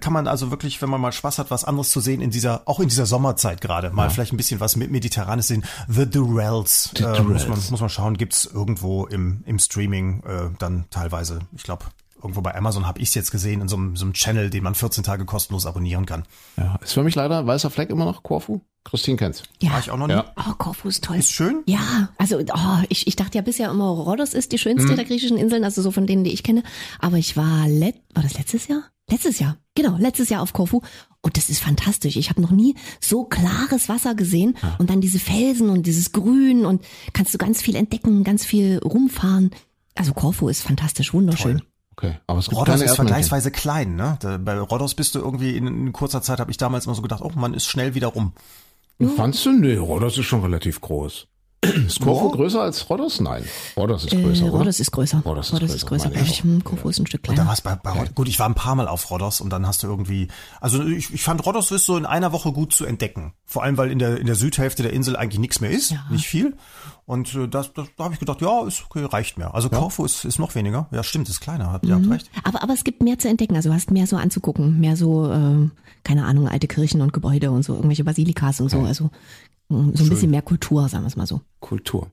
[0.00, 2.62] Kann man also wirklich, wenn man mal Spaß hat, was anderes zu sehen in dieser,
[2.66, 4.10] auch in dieser Sommerzeit gerade, mal ja.
[4.10, 5.64] vielleicht ein bisschen was mit Mediterranes sehen.
[5.88, 6.90] The Durrells.
[6.94, 11.40] The äh, Muss, man, muss man schauen, gibt's irgendwo im, im Streaming äh, dann teilweise,
[11.56, 11.86] ich glaube,
[12.22, 14.62] irgendwo bei Amazon habe ich es jetzt gesehen, in so einem, so einem Channel, den
[14.62, 16.24] man 14 Tage kostenlos abonnieren kann.
[16.56, 18.60] Ja, ist für mich leider weißer Fleck immer noch Korfu.
[18.84, 19.42] Christine kennt's.
[19.60, 19.72] Ja.
[19.72, 20.14] War ich auch noch nie.
[20.14, 20.32] Ja.
[20.36, 21.16] Oh, Korfu ist toll.
[21.16, 21.62] Ist schön?
[21.66, 24.96] Ja, also oh, ich, ich dachte ja bisher immer, Rhodos ist die schönste hm.
[24.96, 26.62] der griechischen Inseln, also so von denen, die ich kenne.
[26.98, 28.82] Aber ich war, let, war das letztes Jahr?
[29.10, 30.80] Letztes Jahr, genau, letztes Jahr auf Korfu.
[31.20, 32.16] Und das ist fantastisch.
[32.16, 34.56] Ich habe noch nie so klares Wasser gesehen.
[34.62, 34.76] Ja.
[34.78, 38.78] Und dann diese Felsen und dieses Grün und kannst du ganz viel entdecken, ganz viel
[38.78, 39.50] rumfahren.
[39.94, 41.58] Also Korfu ist fantastisch, wunderschön.
[41.58, 41.66] Toll.
[41.92, 44.18] Okay, aber es gibt Rhodos ist vergleichsweise klein, ne?
[44.42, 47.20] bei Rhodos bist du irgendwie in, in kurzer Zeit, habe ich damals immer so gedacht,
[47.22, 48.32] oh, man ist schnell wieder rum.
[49.16, 49.52] Fandst du?
[49.52, 51.26] Nee, Rhodos ist schon relativ groß.
[51.62, 52.32] Ist Korfu ja.
[52.32, 53.20] größer als Rhodos?
[53.20, 53.44] Nein.
[53.76, 54.48] Rhodos ist größer, äh?
[54.48, 55.22] Rhodos ist größer.
[55.24, 56.10] Rhodos ist Rhodos größer.
[56.10, 56.56] Ist größer.
[56.56, 57.40] Ich, Korfu ist ein Stück kleiner.
[57.40, 59.64] Und da war's bei, bei Gut, ich war ein paar Mal auf Rhodos und dann
[59.64, 60.26] hast du irgendwie,
[60.60, 63.34] also ich, ich fand Rhodos ist so in einer Woche gut zu entdecken.
[63.44, 66.04] Vor allem, weil in der, in der Südhälfte der Insel eigentlich nichts mehr ist, ja.
[66.10, 66.56] nicht viel.
[67.04, 69.54] Und äh, das, das, da habe ich gedacht, ja, ist okay, reicht mir.
[69.54, 69.78] Also ja.
[69.78, 70.88] Korfu ist, ist noch weniger.
[70.90, 72.10] Ja, stimmt, ist kleiner, habt ihr mhm.
[72.10, 72.30] habt recht.
[72.42, 73.54] Aber, aber es gibt mehr zu entdecken.
[73.54, 75.68] Also du hast mehr so anzugucken, mehr so, äh,
[76.04, 78.80] keine Ahnung, alte Kirchen und Gebäude und so, irgendwelche Basilikas und so.
[78.80, 79.10] Also
[79.94, 81.40] so ein bisschen mehr Kultur, sagen wir es mal so.
[81.60, 82.08] Kultur.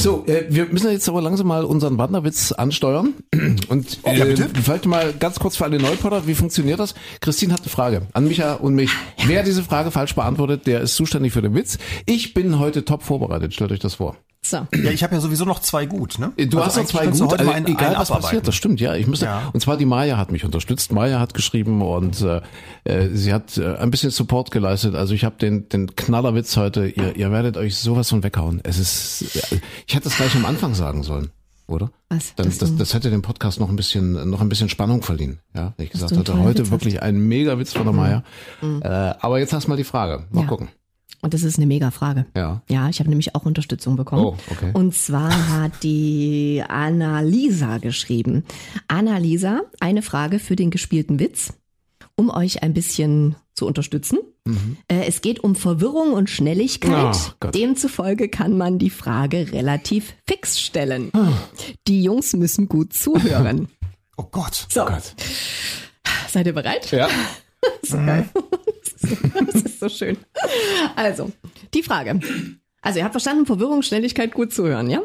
[0.00, 3.14] So, äh, wir müssen jetzt aber langsam mal unseren Wanderwitz ansteuern.
[3.68, 4.48] Und äh, ja, bitte.
[4.62, 6.94] vielleicht mal ganz kurz für alle Neupotter, wie funktioniert das?
[7.20, 8.90] Christine hat eine Frage an Micha und mich.
[9.26, 11.78] Wer diese Frage falsch beantwortet, der ist zuständig für den Witz.
[12.06, 14.16] Ich bin heute top vorbereitet, stellt euch das vor.
[14.44, 14.56] So.
[14.74, 16.32] Ja, ich habe ja sowieso noch zwei gut, ne?
[16.36, 18.22] Du Also hast noch zwei gut, heute also mal einen, egal einen was abarbeiten.
[18.22, 18.96] passiert, das stimmt, ja.
[18.96, 19.50] Ich müsste, Ja.
[19.52, 20.90] und zwar die Maya hat mich unterstützt.
[20.90, 22.40] Maya hat geschrieben und äh,
[22.82, 24.96] äh, sie hat äh, ein bisschen Support geleistet.
[24.96, 26.88] Also ich habe den den Knallerwitz heute.
[26.88, 28.60] Ihr, ihr werdet euch sowas von weghauen.
[28.64, 31.30] Es ist, äh, ich hätte es gleich am Anfang sagen sollen,
[31.66, 31.90] oder?
[32.08, 32.34] Was?
[32.36, 35.38] Dann, das, du- das hätte dem Podcast noch ein bisschen noch ein bisschen Spannung verliehen.
[35.54, 38.24] Ja, ich gesagt du einen hatte, heute Witz wirklich ein mega Witz von der Maya.
[38.62, 40.24] Äh, aber jetzt hast mal die Frage.
[40.30, 40.46] Mal Ja.
[40.46, 40.68] gucken.
[41.24, 42.26] Und das ist eine mega Frage.
[42.36, 42.62] Ja.
[42.68, 44.24] Ja, ich habe nämlich auch Unterstützung bekommen.
[44.24, 44.70] Oh, okay.
[44.74, 48.44] Und zwar hat die Annalisa geschrieben.
[48.88, 51.52] Annalisa, eine Frage für den gespielten Witz,
[52.16, 54.18] um euch ein bisschen zu unterstützen.
[54.88, 57.34] Äh, Es geht um Verwirrung und Schnelligkeit.
[57.44, 57.46] Oh.
[57.48, 61.12] Demzufolge kann man die Frage relativ fix stellen.
[61.86, 63.68] Die Jungs müssen gut zuhören.
[64.18, 64.66] Oh Gott.
[64.68, 65.14] So, Gott.
[66.28, 66.90] seid ihr bereit?
[66.92, 67.08] Ja.
[67.82, 68.28] So geil.
[69.52, 70.18] Das ist so schön.
[70.96, 71.32] Also,
[71.72, 72.20] die Frage.
[72.82, 75.00] Also, ihr habt verstanden, Verwirrung, Schnelligkeit, gut zuhören, ja?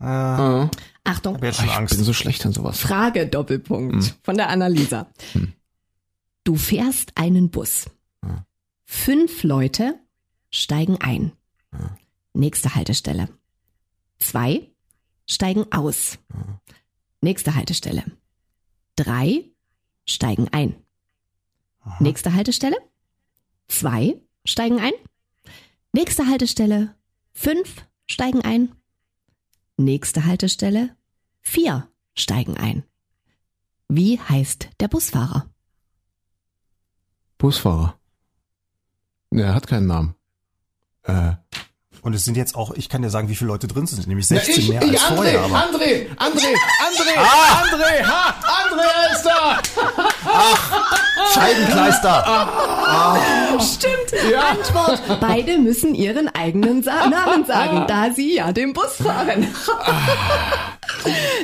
[0.00, 0.68] Äh,
[1.04, 1.38] Achtung.
[1.52, 2.80] schon Ich bin so schlecht in sowas.
[2.80, 5.06] Frage Doppelpunkt von der Annalisa.
[6.44, 7.86] Du fährst einen Bus.
[8.84, 9.98] Fünf Leute
[10.50, 11.32] steigen ein.
[12.32, 13.28] Nächste Haltestelle.
[14.18, 14.70] Zwei
[15.28, 16.18] steigen aus.
[17.20, 18.04] Nächste Haltestelle.
[18.96, 19.50] Drei
[20.06, 20.74] steigen ein.
[22.00, 22.76] Nächste Haltestelle.
[23.68, 24.92] Zwei steigen ein.
[25.92, 26.94] Nächste Haltestelle.
[27.32, 28.74] Fünf steigen ein.
[29.76, 30.96] Nächste Haltestelle.
[31.40, 32.84] Vier steigen ein.
[33.88, 35.50] Wie heißt der Busfahrer?
[37.38, 37.98] Busfahrer.
[39.34, 40.14] Er hat keinen Namen.
[41.04, 41.32] Äh,
[42.02, 44.26] Und es sind jetzt auch, ich kann dir sagen, wie viele Leute drin sind, nämlich
[44.26, 45.40] 16 mehr als André, vorher.
[45.42, 47.62] Aber André, André, André, Ah!
[47.62, 49.58] André, ha, André ist da.
[51.32, 52.48] Scheibenkleister!
[53.60, 54.34] Stimmt.
[54.36, 55.20] Antwort.
[55.20, 59.46] Beide müssen ihren eigenen Sa Namen sagen, da sie ja den Bus fahren.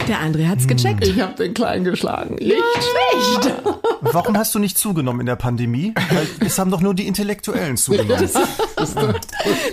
[0.08, 1.06] Der André hat's gecheckt.
[1.06, 2.36] Ich habe den Kleinen geschlagen.
[2.36, 3.54] Nicht schlecht.
[4.00, 5.94] Warum hast du nicht zugenommen in der Pandemie?
[6.10, 8.28] Weil es haben doch nur die Intellektuellen zugenommen.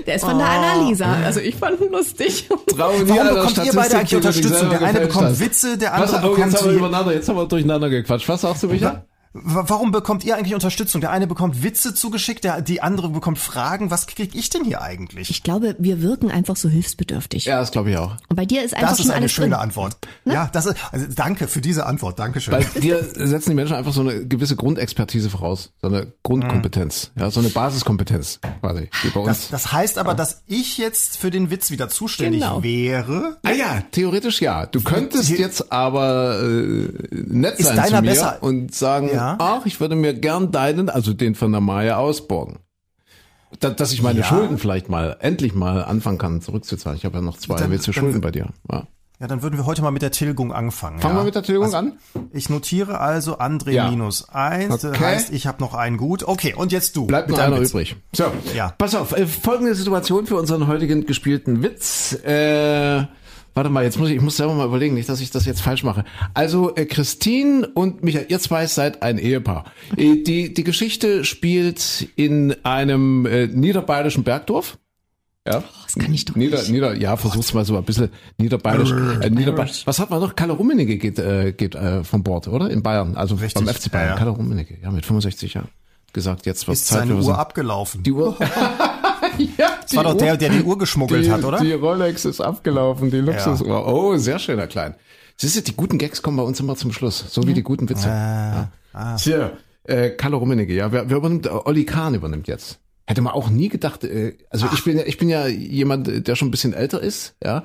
[0.06, 1.18] Der ist von der Annalisa.
[1.24, 2.48] Also ich fand ihn lustig.
[2.48, 4.70] Trauen Warum bekommt ihr beide eigentlich Unterstützung?
[4.70, 7.46] Der eine bekommt Witze, der Was, andere jetzt bekommt haben wir übereinander, jetzt haben wir
[7.48, 8.28] durcheinander gequatscht.
[8.30, 9.04] Was sagst du, Micha?
[9.44, 11.02] Wa- Warum bekommt ihr eigentlich Unterstützung?
[11.02, 13.92] Der eine bekommt Witze zugeschickt, der, die andere bekommt Fragen.
[13.92, 15.30] Was krieg ich denn hier eigentlich?
[15.30, 17.46] Ich glaube, wir wirken einfach so hilfsbedürftig.
[17.46, 18.16] Ja, das glaube ich auch.
[18.30, 19.60] Und bei dir ist einfach Das ist eine schöne drin.
[19.60, 19.98] Antwort.
[20.26, 22.20] Ja, das ist, also danke für diese Antwort.
[22.20, 22.52] Dankeschön.
[22.54, 27.30] Bei dir setzen die Menschen einfach so eine gewisse Grundexpertise voraus, so eine Grundkompetenz, ja,
[27.32, 29.28] so eine Basiskompetenz, quasi, die bei uns.
[29.28, 32.64] Das, das heißt aber, dass ich jetzt für den Witz wieder zuständig Genau.
[32.64, 33.38] wäre.
[33.44, 34.66] ah ja, theoretisch ja.
[34.66, 38.38] Du könntest jetzt aber äh, nett Ist sein deiner zu mir besser?
[38.42, 39.27] und sagen, Ja.
[39.40, 42.60] Ach, ich würde mir gern deinen, also den von der Maya ausborgen.
[43.60, 44.26] Da, dass ich meine Ja.
[44.26, 46.98] Schulden vielleicht mal, endlich mal anfangen kann zurückzuzahlen.
[46.98, 48.48] Ich habe ja noch zwei Dann- Witze dann- Schulden bei dir.
[48.72, 48.88] Ja.
[49.20, 51.00] Ja, dann würden wir heute mal mit der Tilgung anfangen.
[51.00, 51.22] Fangen ja?
[51.22, 51.94] wir mit der Tilgung also, an?
[52.34, 53.90] Ich notiere also André Ja.
[53.90, 54.82] minus eins.
[54.82, 55.04] Das Okay.
[55.04, 56.22] heißt, ich habe noch einen gut.
[56.28, 57.08] Okay, und jetzt du.
[57.08, 57.72] Bleibt mit einer Witz.
[57.72, 57.96] übrig.
[58.14, 58.26] So,
[58.56, 58.76] Ja.
[58.78, 62.14] pass auf, äh, folgende Situation für unseren heutigen gespielten Witz.
[62.24, 63.06] Äh,
[63.58, 65.62] warte mal, jetzt muss ich, ich muss selber mal überlegen, nicht, dass ich das jetzt
[65.62, 66.06] falsch mache.
[66.34, 69.66] Also äh, Christine und Michael, ihr zwei seid ein Ehepaar.
[69.98, 74.78] Äh, die, die Geschichte spielt in einem äh, niederbayerischen Bergdorf.
[75.46, 75.64] Ja.
[75.86, 76.70] Das kann ich doch Nieder, nicht.
[76.72, 78.92] Nieder, ja, versuch's mal so ein bisschen niederbayerisch.
[79.22, 79.88] Äh, niederbayerisch.
[79.88, 80.36] Was hat man noch?
[80.36, 82.70] Kalle Rummenigge geht, äh, geht äh, vom Bord, oder?
[82.70, 84.08] In Bayern, also Richtig, beim FC Bayern.
[84.08, 84.18] ja, ja.
[84.20, 85.70] Kalle Rummenigge, ja, mit 65 Jahren.
[86.14, 88.04] Gesagt, jetzt wird's Ist Zeit seine was- Uhr abgelaufen.
[88.04, 88.38] die Uhr.
[89.58, 91.60] ja, das war doch der, der die Uhr geschmuggelt die, hat, oder?
[91.60, 93.88] Die Rolex ist abgelaufen, die Luxusuhr.
[93.88, 94.96] Oh, sehr schöner Klein.
[95.38, 97.88] Siehst du, die guten Gags kommen bei uns immer zum Schluss, so wie die guten
[97.90, 98.10] Witze.
[98.10, 99.16] Ah, ja.
[99.18, 99.52] Tja,
[99.84, 101.46] äh, Kalle Rummenigge, ja, wer, wer übernimmt?
[101.46, 102.80] Äh, Olli Kahn übernimmt jetzt.
[103.06, 106.36] Hätte man auch nie gedacht, äh, also ich bin ja, ich bin ja jemand, der
[106.36, 107.64] schon ein bisschen älter ist, ja.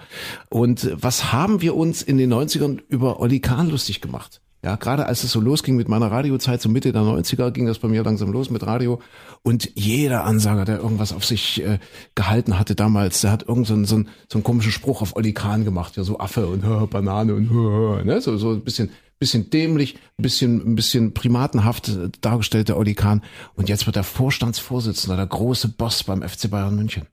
[0.50, 4.40] Und was haben wir uns in den 90ern über Olli Kahn lustig gemacht?
[4.64, 7.80] Ja, gerade als es so losging mit meiner Radiozeit, so Mitte der 90er ging das
[7.80, 9.02] bei mir langsam los mit Radio.
[9.42, 11.80] Und jeder Ansager, der irgendwas auf sich äh,
[12.14, 15.16] gehalten hatte damals, der hat irgend so einen, so, einen, so einen komischen Spruch auf
[15.16, 18.60] Olli Kahn gemacht, ja, so Affe und äh, Banane und äh, ne, so, so ein
[18.60, 23.22] bisschen, bisschen dämlich, ein bisschen, ein bisschen primatenhaft äh, dargestellt, der Olli Kahn.
[23.56, 27.08] Und jetzt wird er Vorstandsvorsitzender, der große Boss beim FC Bayern München.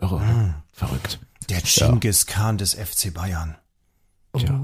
[0.00, 1.18] Irre, verrückt.
[1.50, 3.56] Der Genghis Khan des FC Bayern.
[4.36, 4.60] Tja,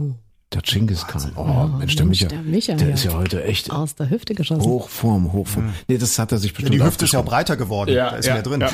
[0.54, 1.32] der Genghis Khan.
[1.36, 2.94] Oh, Mensch, der Mensch, Micha, der Micha, der ja.
[2.94, 4.62] ist ja heute echt Aus der Hüfte geschossen.
[4.62, 5.72] Hochform, Hochform.
[5.88, 7.94] Nee, das hat er sich Ja, bestimmt die Hüfte ist ja breiter geworden.
[7.94, 8.64] da ist mehr drin.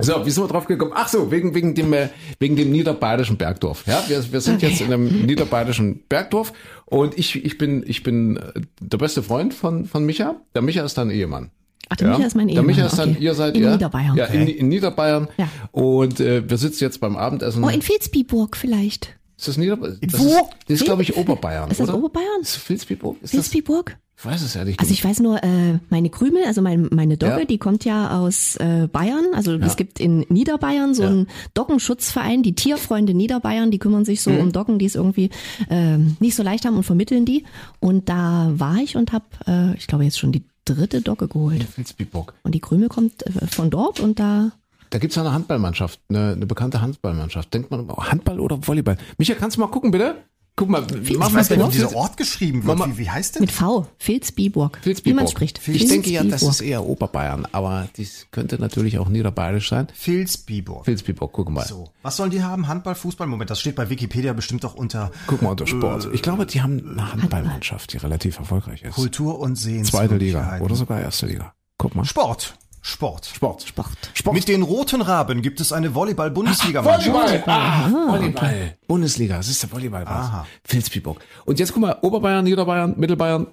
[0.00, 0.92] So, wie sind wir drauf gekommen?
[0.94, 2.08] Ach so, wegen, wegen dem, äh,
[2.40, 3.84] wegen dem niederbayerischen Bergdorf.
[3.86, 4.68] Ja, wir, wir sind Okay.
[4.68, 6.52] jetzt in einem niederbayerischen Bergdorf
[6.86, 10.36] und ich, ich bin, ich bin äh, der beste Freund von, von Micha.
[10.54, 11.50] Der Micha ist dein Ehemann.
[11.88, 13.22] Ach, der Micha ist mein Der Ehemann, Micha ist dann, okay.
[13.22, 14.16] ihr seid In ja, Niederbayern.
[14.16, 15.28] Ja, in, in Niederbayern.
[15.36, 15.48] Ja.
[15.70, 17.62] Und äh, wir sitzen jetzt beim Abendessen.
[17.62, 19.14] Oh, in Vilsbiburg vielleicht.
[19.42, 19.98] Ist das Niederbayern?
[20.00, 20.26] Das Wo?
[20.26, 20.34] ist,
[20.68, 21.98] das ist glaube ich, Oberbayern, Ist das oder?
[21.98, 22.40] Oberbayern?
[22.42, 23.16] Ist Vilsbiburg?
[23.22, 23.96] Ist Vilsbiburg?
[24.16, 27.40] ich weiß es ehrlich Also ich weiß nur, äh, meine Krümel, also mein, meine Dogge,
[27.40, 27.44] Ja.
[27.44, 29.24] die kommt ja aus äh, Bayern.
[29.34, 34.30] Also es gibt in Niederbayern so einen Doggenschutzverein, die Tierfreunde Niederbayern, die kümmern sich so
[34.30, 34.38] Mhm.
[34.40, 35.30] um Doggen, die es irgendwie
[35.70, 37.44] ähm, nicht so leicht haben und vermitteln die.
[37.80, 41.66] Und da war ich und habe, äh, ich glaube jetzt schon die dritte Dogge geholt.
[41.76, 42.34] Vilsbiburg.
[42.44, 44.52] Und die Krümel kommt äh, von dort und da
[44.92, 47.54] Da gibt's ja eine Handballmannschaft, eine, eine bekannte Handballmannschaft.
[47.54, 48.98] Denkt man, Handball oder Volleyball?
[49.16, 50.16] Micha, kannst du mal gucken, bitte?
[50.54, 52.78] Guck mal, mach Ich weiß nicht, wie dieser Ort geschrieben wird.
[52.78, 53.40] Wie, wie heißt der?
[53.40, 55.16] mit V, Vilsbiburg, wie Vilsbiburg.
[55.16, 55.66] man spricht.
[55.66, 59.88] Ich denke ja, das ist eher Oberbayern, aber dies könnte natürlich auch niederbayerisch sein.
[59.98, 60.86] Vilsbiburg.
[60.86, 61.64] Vilsbiburg, guck mal.
[61.64, 62.68] So, was sollen die haben?
[62.68, 63.26] Handball, Fußball?
[63.26, 66.10] Moment, das steht bei Wikipedia bestimmt auch unter Guck mal unter Sport.
[66.12, 68.96] Ich glaube, die haben eine Handballmannschaft, die relativ erfolgreich ist.
[68.96, 70.52] Kultur und Zweite Sehenswürdigkeiten.
[70.52, 71.54] Liga oder sogar erste Liga.
[71.78, 72.04] Guck mal.
[72.04, 72.58] Sport.
[72.84, 73.26] Sport.
[73.26, 73.62] Sport.
[73.62, 73.88] Sport.
[74.12, 74.34] Sport.
[74.34, 77.14] Mit den roten Raben gibt es eine Volleyball-Bundesliga-Mannschaft.
[77.14, 77.44] Volleyball.
[77.46, 78.76] Ah, Volleyball.
[78.88, 79.36] Bundesliga.
[79.36, 80.04] Das ist der Volleyball.
[80.04, 80.46] Aha.
[80.64, 81.20] Vilsbiburg.
[81.44, 83.46] Und jetzt guck mal, Oberbayern, Niederbayern, Mittelbayern,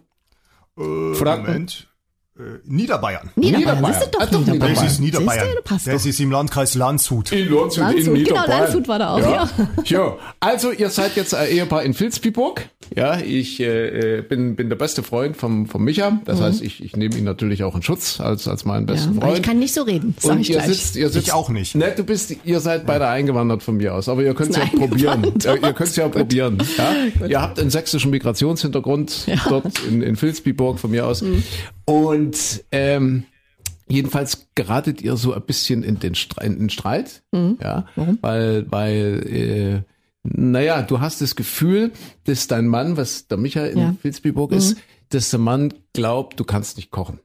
[0.75, 1.45] Franken.
[1.45, 1.88] Moment.
[2.39, 3.29] Äh, Niederbayern.
[3.35, 3.93] Niederbayern, Niederbayern.
[3.93, 4.75] das ist doch Ah, doch, Niederbayern.
[4.75, 5.47] Das ist Niederbayern.
[5.65, 7.31] Passt Das ist im Landkreis Landshut.
[7.33, 8.59] In Landshut, Landshut, in genau, Niederbayern.
[8.61, 9.49] Landshut war da auch, ja.
[9.85, 10.17] ja.
[10.39, 12.69] Also, ihr seid jetzt ein Ehepaar in Vilsbiburg.
[12.95, 16.19] Ja, ich äh, äh, bin, bin der beste Freund vom, vom Micha.
[16.25, 18.89] Das heißt, ich, ich nehme ihn natürlich auch in Schutz als, als meinen Mhm.
[18.89, 19.37] Ja, besten aber Freund.
[19.39, 20.67] ich kann nicht so reden, sag und ich ihr gleich.
[20.69, 21.75] sitzt, ihr sitzt, Ich auch nicht.
[21.75, 24.63] Ne, du bist, ihr seid beide eingewandert von mir aus, aber ihr könnt es ja
[24.71, 25.33] Nein, probieren.
[25.43, 26.57] Ja, ihr könnt es ja probieren.
[27.19, 27.27] Ja?
[27.27, 31.21] Ihr habt einen sächsischen Migrationshintergrund dort in, in Vilsbiburg von mir aus.
[31.21, 31.43] Mhm.
[31.85, 32.28] Und
[32.71, 33.25] ähm,
[33.87, 37.23] jedenfalls geratet ihr so ein bisschen in den, Stre in den Streit.
[37.31, 37.57] Mhm.
[37.61, 37.85] Ja,
[38.21, 39.89] weil, weil äh,
[40.23, 41.91] naja, du hast das Gefühl,
[42.25, 43.87] dass dein Mann, was der Michael in Ja.
[43.91, 43.97] Mhm.
[44.01, 44.77] Vilsbiburg ist,
[45.09, 47.19] dass der Mann glaubt, du kannst nicht kochen.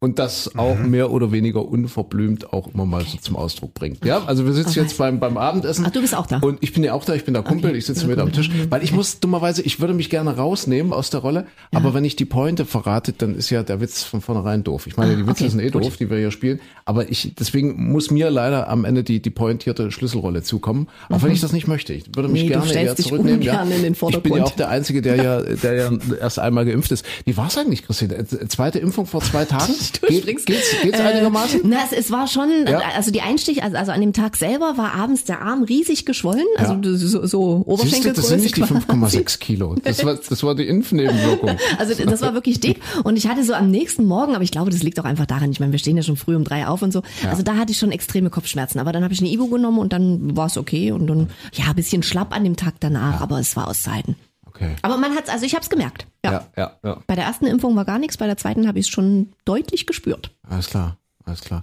[0.00, 0.90] Und das auch Mhm.
[0.90, 4.04] mehr oder weniger unverblümt auch immer mal so zum Ausdruck bringt.
[4.04, 4.80] Ja, also wir sitzen Okay.
[4.82, 5.84] jetzt beim, beim Abendessen.
[5.84, 6.38] Ach, du bist auch da.
[6.38, 8.48] Und ich bin ja auch da, ich bin der Kumpel, ich sitze mit am Tisch.
[8.70, 12.14] Weil ich muss dummerweise, ich würde mich gerne rausnehmen aus der Rolle, aber wenn ich
[12.14, 14.86] die Pointe verrate, dann ist ja der Witz von vornherein doof.
[14.86, 15.82] Ich meine, die Witze okay, sind eh gut.
[15.84, 19.30] doof, die wir hier spielen, aber ich, deswegen muss mir leider am Ende die, die
[19.30, 20.86] pointierte Schlüsselrolle zukommen.
[21.08, 21.92] Auch wenn ich das nicht möchte.
[21.92, 23.42] Ich würde mich Nee, gerne eher zurücknehmen.
[23.42, 23.62] Ja.
[23.64, 24.42] in den Ich bin ja Vordergrund.
[24.44, 25.90] auch der Einzige, der ja, der ja
[26.20, 27.04] erst einmal geimpft ist.
[27.24, 28.14] Wie war es eigentlich, Christine?
[28.14, 29.74] Äh, Zweite Impfung vor zwei Tagen?
[29.92, 30.46] Geht, springst.
[30.46, 31.60] geht's, geht's einigermaßen?
[31.64, 32.80] Na, es, es war schon, Ja.
[32.96, 36.44] also die Einstich, also, also an dem Tag selber war abends der Arm riesig geschwollen,
[36.56, 36.96] also Ja.
[36.96, 38.12] so, so Oberschenkelgröße.
[38.14, 38.74] das sind nicht die quasi.
[39.18, 39.74] 5,6 Kilo.
[39.82, 41.50] Das war, das war die Impfnebenwirkung.
[41.78, 44.70] Also das war wirklich dick und ich hatte so am nächsten Morgen, aber ich glaube,
[44.70, 46.82] das liegt auch einfach daran, ich meine, wir stehen ja schon früh um drei auf
[46.82, 49.48] und so, also da hatte ich schon extreme Kopfschmerzen, aber dann habe ich eine Ibu
[49.48, 52.74] genommen und dann war es okay und dann, ja, ein bisschen schlapp an dem Tag
[52.80, 54.16] danach, aber es war auszuhalten.
[54.58, 54.74] Okay.
[54.82, 56.06] Aber man hat's, also ich habe es gemerkt.
[56.24, 56.32] Ja.
[56.32, 56.98] Ja, ja, ja.
[57.06, 59.86] Bei der ersten Impfung war gar nichts, bei der zweiten habe ich es schon deutlich
[59.86, 60.34] gespürt.
[60.48, 61.60] Alles klar, alles klar.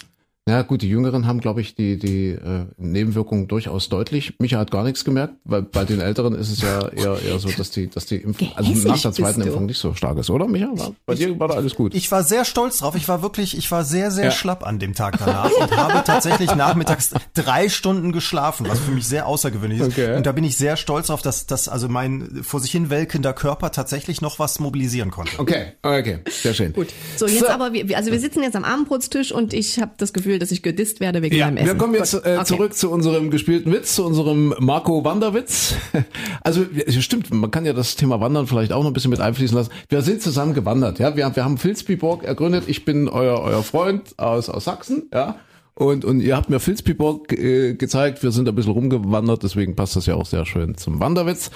[0.47, 4.35] Ja gut, die Jüngeren haben, glaube ich, die, die äh, Nebenwirkungen durchaus deutlich.
[4.37, 7.49] Micha hat gar nichts gemerkt, weil bei den Älteren ist es ja eher, eher so,
[7.49, 9.41] dass die, dass die Impfung, also nach der zweiten.
[9.41, 10.69] Impfung nicht so stark ist, oder Micha?
[10.73, 11.95] War, bei dir war da alles gut.
[11.95, 12.95] Ich war sehr stolz drauf.
[12.95, 14.31] Ich war wirklich, ich war sehr, sehr Ja.
[14.31, 19.07] schlapp an dem Tag danach und habe tatsächlich nachmittags drei Stunden geschlafen, was für mich
[19.07, 19.87] sehr außergewöhnlich ist.
[19.87, 20.15] Okay.
[20.15, 23.33] Und da bin ich sehr stolz drauf, dass, dass also mein vor sich hin welkender
[23.33, 25.39] Körper tatsächlich noch was mobilisieren konnte.
[25.39, 26.71] Okay, okay, sehr schön.
[26.71, 26.89] Gut.
[27.17, 30.34] So, jetzt aber, wir, also wir sitzen jetzt am Abendbrotstisch und ich habe das Gefühl,
[30.39, 31.67] dass ich gedisst werde wegen Ja, meinem Essen.
[31.67, 32.43] wir kommen jetzt äh, Okay.
[32.45, 35.75] zurück zu unserem gespielten Witz, zu unserem Marco Wanderwitz.
[36.41, 39.19] Also ja, stimmt, man kann ja das Thema Wandern vielleicht auch noch ein bisschen mit
[39.19, 39.71] einfließen lassen.
[39.89, 41.15] Wir sind zusammen gewandert, ja.
[41.15, 42.65] Wir, wir haben Vilsbiburg ergründet.
[42.67, 45.37] Ich bin euer euer Freund aus aus Sachsen, ja.
[45.73, 48.23] Und und ihr habt mir Vilsbiburg äh, gezeigt.
[48.23, 51.51] Wir sind ein bisschen rumgewandert, deswegen passt das ja auch sehr schön zum Wanderwitz.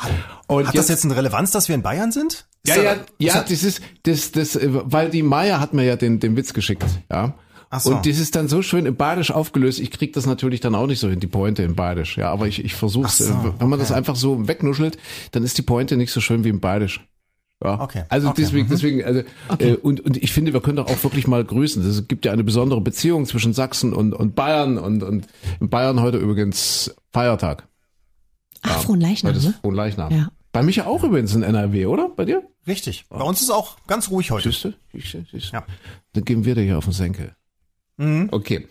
[0.47, 2.45] Und Hat das jetzt eine Relevanz, dass wir in Bayern sind?
[2.63, 5.59] Ist ja, da- ja, ist ja, da- das ist, das, das, äh, weil die Maya
[5.61, 7.35] hat mir ja den, den Witz geschickt, ja.
[7.69, 7.91] Ach so.
[7.95, 9.79] Und das ist dann so schön in Badisch aufgelöst.
[9.79, 12.31] Ich krieg das natürlich dann auch nicht so hin, die Pointe in Badisch, ja.
[12.31, 14.97] Aber ich, ich versuch's, so, äh, wenn man das einfach so wegnuschelt,
[15.31, 17.05] dann ist die Pointe nicht so schön wie im Badisch.
[17.63, 17.79] Ja.
[17.81, 18.71] Okay, Also okay, deswegen, mhm.
[18.71, 19.21] deswegen, also,
[19.59, 21.85] äh, und, und ich finde, wir können doch auch wirklich mal grüßen.
[21.87, 25.27] Es gibt ja eine besondere Beziehung zwischen Sachsen und, und Bayern und, und
[25.59, 27.67] in Bayern heute übrigens Feiertag.
[28.61, 29.53] Ach, frohen Leichnam, Heute ist ne?
[29.61, 30.11] Frohenleichnam.
[30.11, 30.31] Ja.
[30.51, 32.09] Bei mich ja auch übrigens in NRW, oder?
[32.09, 32.43] Bei dir?
[32.65, 33.05] Richtig.
[33.09, 34.51] Bei uns ist auch ganz ruhig heute.
[34.51, 34.69] Siehst du?
[34.91, 34.99] Du?
[34.99, 35.37] Siehst du?
[35.53, 35.65] Ja.
[36.13, 37.35] Dann gehen wir dir hier auf den Senkel.
[37.99, 38.67] Okay.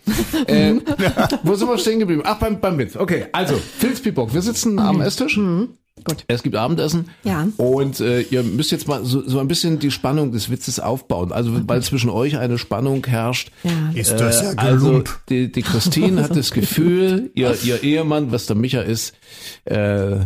[0.47, 0.73] äh,
[1.43, 2.23] wo sind wir stehen geblieben?
[2.25, 2.95] Ach, beim, beim Witz.
[2.95, 4.33] Okay, also, Filzpibock.
[4.33, 5.39] Wir sitzen am Esstisch.
[6.03, 6.23] Gut.
[6.27, 7.09] Es gibt Abendessen.
[7.23, 7.47] Ja.
[7.57, 11.31] Und äh, ihr müsst jetzt mal so, so ein bisschen die Spannung des Witzes aufbauen.
[11.31, 13.51] Also weil zwischen euch eine Spannung herrscht.
[13.63, 13.91] Ja.
[13.93, 15.19] Ist das ja also gelump.
[15.29, 19.13] die, die Christine hat das Gefühl, ihr, ihr Ehemann, was der Micha ist,
[19.65, 20.21] äh,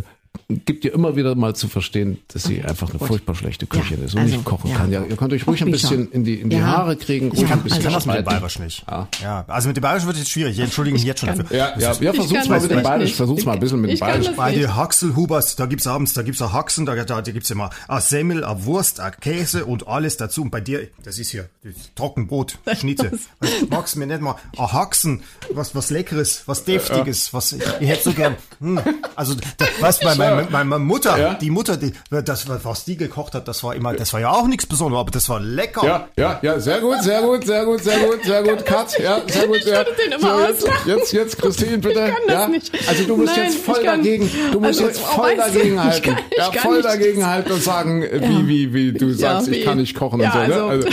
[0.48, 4.04] gibt ihr immer wieder mal zu verstehen, dass sie einfach eine furchtbar schlechte Köchin Ja,
[4.06, 4.76] ist und also, nicht kochen ja.
[4.76, 4.92] kann.
[4.92, 6.66] Ja, ihr könnt euch ruhig ein bisschen in die, in die Ja.
[6.66, 8.24] Haare kriegen, Ich ruhig kann- ein bisschen also- Ich kann das mit dem.
[8.24, 8.84] Bayerisch nicht.
[8.90, 9.08] Ja.
[9.22, 9.44] Ja.
[9.48, 10.56] Also mit dem Bayerisch wird jetzt schwierig.
[10.58, 11.46] Ich entschuldige mich jetzt schon dafür.
[11.56, 13.16] Ja, ja, ja versuch's mal das mit dem Bayerisch, nicht.
[13.16, 14.26] versuch's mal ein bisschen mit dem Bayerisch.
[14.26, 17.50] das Bei den Haxelhubers, da gibt's abends, da gibt's ein Haxen, da, da, da gibt's
[17.50, 20.42] immer a Semmel, a Wurst, a Käse und alles dazu.
[20.42, 23.12] Und bei dir, das ist hier das Trockenbrot, Schnitze.
[23.40, 25.22] Was, magst du mir nicht mal a Haxen,
[25.52, 28.80] was, was Leckeres, was Deftiges, was, ich, ich hätte so gern, hm,
[29.16, 31.34] also, da, was, bei meine, meine, meine Mutter, Ja.
[31.34, 34.46] die Mutter, die, das, was die gekocht hat, das war immer, das war ja auch
[34.46, 35.84] nichts Besonderes, aber das war lecker.
[35.84, 39.20] Ja, ja, ja, sehr gut, sehr gut, sehr gut, sehr gut, sehr gut, Cut, ja,
[39.28, 39.84] sehr gut, ja.
[39.84, 42.00] den immer So, jetzt, jetzt, jetzt, Christine, bitte.
[42.00, 42.48] Ich kann das ja.
[42.48, 42.72] nicht.
[42.88, 45.36] Also du musst Nein, jetzt voll ich kann- dagegen, du musst also, jetzt oh, voll
[45.36, 46.02] dagegen ich halten.
[46.14, 46.84] kann- ich ja, voll nicht.
[46.88, 49.64] dagegen halten und sagen, äh, wie, wie, wie du sagst, ich wie?
[49.64, 50.62] kann nicht kochen ja, und so, ne?
[50.64, 50.88] Also,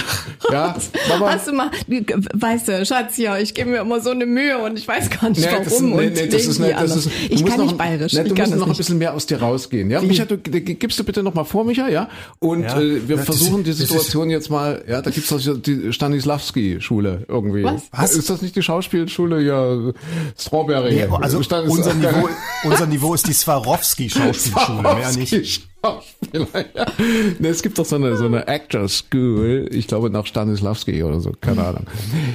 [0.51, 0.75] ja,
[1.09, 1.31] Mama.
[1.33, 1.71] Hast du mal,
[2.33, 5.29] weißt du, Schatz, ja, ich gebe mir immer so eine Mühe und ich weiß gar
[5.29, 5.63] nicht Nee, warum.
[5.63, 8.13] das, nee, und nee, das ist nicht, das ist, ich kann nicht bayerisch.
[8.13, 9.89] Nee, ich kann noch ein bisschen mehr aus dir rausgehen.
[9.89, 12.09] Ja, Micha, du, gibst du bitte noch mal vor, Micha, ja?
[12.39, 12.79] Und Ja.
[12.79, 17.25] äh, wir Ja, versuchen ist- die Situation jetzt mal, ja, da gibt's doch die Stanislavski-Schule
[17.27, 17.63] irgendwie.
[17.63, 17.82] Was?
[17.91, 18.13] Was?
[18.15, 19.41] Ist das nicht die Schauspielschule?
[19.41, 19.93] Ja,
[20.38, 20.93] Strawberry.
[20.95, 22.29] Nee, also Stanis- unser Niveau,
[22.63, 25.67] unser Niveau ist die Swarovski-Schauspielschule, mehr nicht.
[25.84, 26.86] Schauspieler, ja.
[27.39, 31.19] Nee, es gibt doch so eine, so eine Actor School, ich glaube nach Stanislavski oder
[31.21, 31.86] so, keine Ahnung.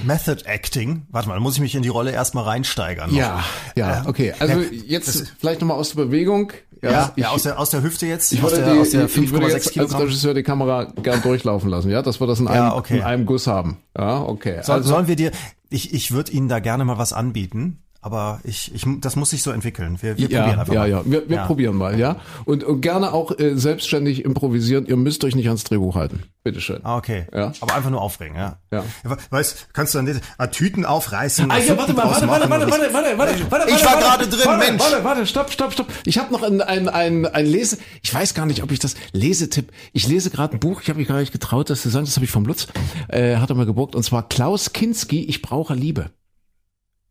[0.05, 1.03] Method Acting.
[1.11, 3.11] Warte mal, muss ich mich in die Rolle erstmal reinsteigern.
[3.11, 3.17] noch.
[3.17, 3.45] Ja,
[3.77, 4.35] ja, Äh, okay.
[4.39, 6.53] Also ja, jetzt vielleicht nochmal aus der Bewegung.
[6.83, 8.91] Ja, Ja, ja, aus, der, aus der Hüfte jetzt, Ich aus würde, der, die, aus
[8.91, 9.99] der ich würde 5,6 jetzt als.
[9.99, 12.99] Regisseur die Kamera gern durchlaufen lassen, ja, dass wir das in einem, Ja, okay.
[12.99, 13.79] in einem Guss haben.
[13.97, 14.61] Ja, okay.
[14.63, 15.31] Soll, also, sollen wir dir,
[15.71, 19.43] ich, ich würde Ihnen da gerne mal was anbieten, aber ich, ich, das muss sich
[19.43, 19.99] so entwickeln.
[20.01, 20.89] Wir, wir probieren ja, einfach ja, mal.
[20.91, 21.47] ja, wir, wir Ja.
[21.47, 22.17] probieren mal, ja.
[22.45, 24.87] Und, und gerne auch äh, selbstständig improvisieren.
[24.87, 26.23] Ihr müsst euch nicht ans Drehbuch halten.
[26.45, 26.79] Bitteschön.
[26.85, 27.27] Ah, okay.
[27.35, 27.53] Ja.
[27.61, 28.59] Aber einfach nur aufregen, ja.
[28.73, 28.85] Ja.
[29.31, 31.51] Weißt, kannst du dann nicht ah, Tüten aufreißen?
[31.51, 33.93] Ah, ja, warte mal, warte, warte, warte, oder warte, warte, warte, warte, Ich warte, war
[33.95, 34.83] warte, gerade drin, warte, Mensch.
[34.85, 35.89] Warte, warte, stopp, stopp, stopp.
[36.05, 38.95] Ich habe noch ein, ein, ein, ein Lese, ich weiß gar nicht, ob ich das
[39.13, 42.05] Lesetipp, ich lese gerade ein Buch, ich habe mich gar nicht getraut, das zu sagen,
[42.07, 42.69] das habe ich vom Lutz,
[43.09, 46.11] äh, hat er mal geborgt, und zwar Klaus Kinski, Ich brauche Liebe.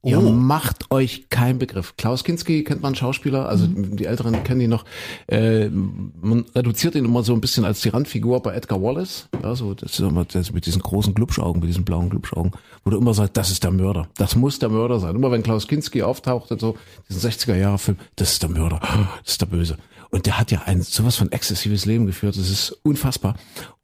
[0.05, 0.31] Ihr Oh.
[0.31, 1.95] macht euch keinen Begriff.
[1.97, 4.85] Klaus Kinski kennt man Schauspieler, also die Älteren kennen ihn noch.
[5.27, 9.27] Äh, man reduziert ihn immer so ein bisschen als die Randfigur bei Edgar Wallace.
[9.41, 12.51] Ja, so, das ist immer das mit diesen großen Glubschaugen, mit diesen blauen Glubschaugen,
[12.83, 14.07] wo du immer sagst, das ist der Mörder.
[14.17, 15.15] Das muss der Mörder sein.
[15.15, 16.75] Immer wenn Klaus Kinski auftaucht, in so
[17.09, 18.79] diesen 60er Jahre Film, das ist der Mörder,
[19.23, 19.77] das ist der Böse.
[20.11, 23.35] Und der hat ja ein sowas von exzessives Leben geführt, das ist unfassbar.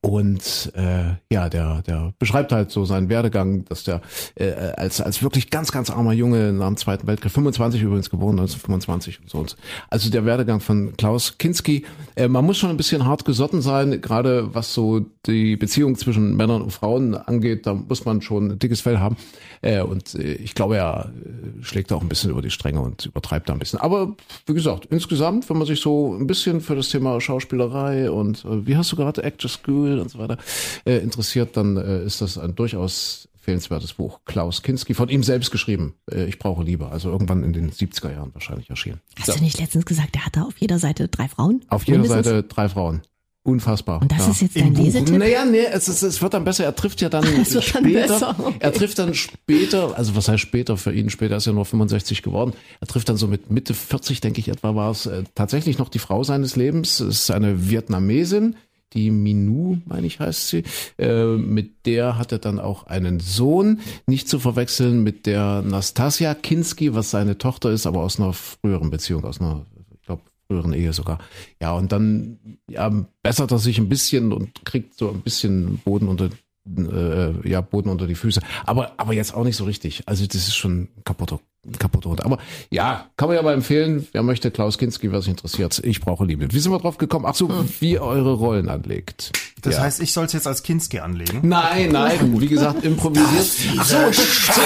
[0.04, 4.02] Und äh, ja, der, der beschreibt halt so seinen Werdegang, dass der
[4.34, 8.40] äh, als als wirklich ganz ganz armer Junge nach dem Zweiten Weltkrieg, 25 übrigens geboren,
[8.40, 9.38] 1925 und so.
[9.38, 9.58] Und so.
[9.92, 11.86] Also der Werdegang von Klaus Kinski.
[12.16, 16.36] Äh, man muss schon ein bisschen hart gesotten sein, gerade was so die Beziehung zwischen
[16.36, 17.68] Männern und Frauen angeht.
[17.68, 19.18] Da muss man schon ein dickes Fell haben.
[19.62, 23.06] Äh, und äh, ich glaube, er äh, schlägt auch ein bisschen über die Stränge und
[23.06, 23.80] übertreibt da ein bisschen.
[23.80, 24.16] Aber
[24.48, 28.66] wie gesagt, insgesamt, wenn man sich so ein bisschen für das Thema Schauspielerei und äh,
[28.66, 30.38] wie hast du gerade Actor School und so weiter
[30.86, 34.20] äh, interessiert, dann äh, ist das ein durchaus fehlenswertes Buch.
[34.26, 35.96] Klaus Kinski, von ihm selbst geschrieben.
[36.12, 36.90] Äh, ich brauche Liebe.
[36.90, 39.02] Also irgendwann in den 70er Jahren wahrscheinlich erschienen.
[39.20, 41.66] Hast du nicht letztens gesagt, der hatte auf jeder Seite drei Frauen?
[41.68, 42.28] Auf jeder Mindestens?
[42.28, 43.02] Seite drei Frauen.
[43.44, 44.04] Unfassbar.
[44.04, 44.32] Und das ja.
[44.32, 44.76] ist jetzt dein.
[44.76, 45.18] Lesetipp?
[45.18, 46.64] Naja, nee, es, ist, es wird dann besser.
[46.64, 48.08] Er trifft ja dann Es wird dann später.
[48.08, 48.56] besser, okay.
[48.60, 51.10] Er trifft dann später, also was heißt später für ihn?
[51.10, 52.54] Später ist er nur 65 geworden.
[52.80, 55.90] Er trifft dann so mit Mitte 40, denke ich etwa, war es äh, tatsächlich noch
[55.90, 57.00] die Frau seines Lebens.
[57.00, 58.58] Es ist eine Vietnamesin,
[58.94, 60.64] die Minu, meine ich, heißt sie.
[60.98, 66.34] Äh, mit der hat er dann auch einen Sohn, nicht zu verwechseln mit der Nastasia
[66.34, 70.74] Kinski, was seine Tochter ist, aber aus einer früheren Beziehung, aus einer, ich glaube, früheren
[70.74, 71.20] Ehe sogar.
[71.62, 72.40] Ja, und dann
[72.70, 72.92] ja,
[73.24, 76.30] bessert er sich ein bisschen und kriegt so ein bisschen Boden unter
[76.78, 78.42] äh, ja, Boden unter die Füße.
[78.66, 80.04] Aber, aber jetzt auch nicht so richtig.
[80.08, 81.40] Also das ist schon kaputter,
[81.78, 82.26] kaputter Hund.
[82.26, 82.40] Aber
[82.70, 84.08] ja, kann man ja mal empfehlen.
[84.12, 85.80] Wer möchte, Klaus Kinski, wer sich interessiert.
[85.84, 86.52] Ich brauche Liebe.
[86.52, 87.26] Wie sind wir drauf gekommen?
[87.28, 87.50] Ach so,
[87.80, 89.32] wie ihr eure Rollen anlegt.
[89.62, 89.82] Das ja.
[89.82, 91.42] heißt, ich soll es jetzt als Kinski anlegen.
[91.44, 93.78] Nein, nein, wie gesagt, improvisiert.
[93.80, 94.62] Ach so, so, so,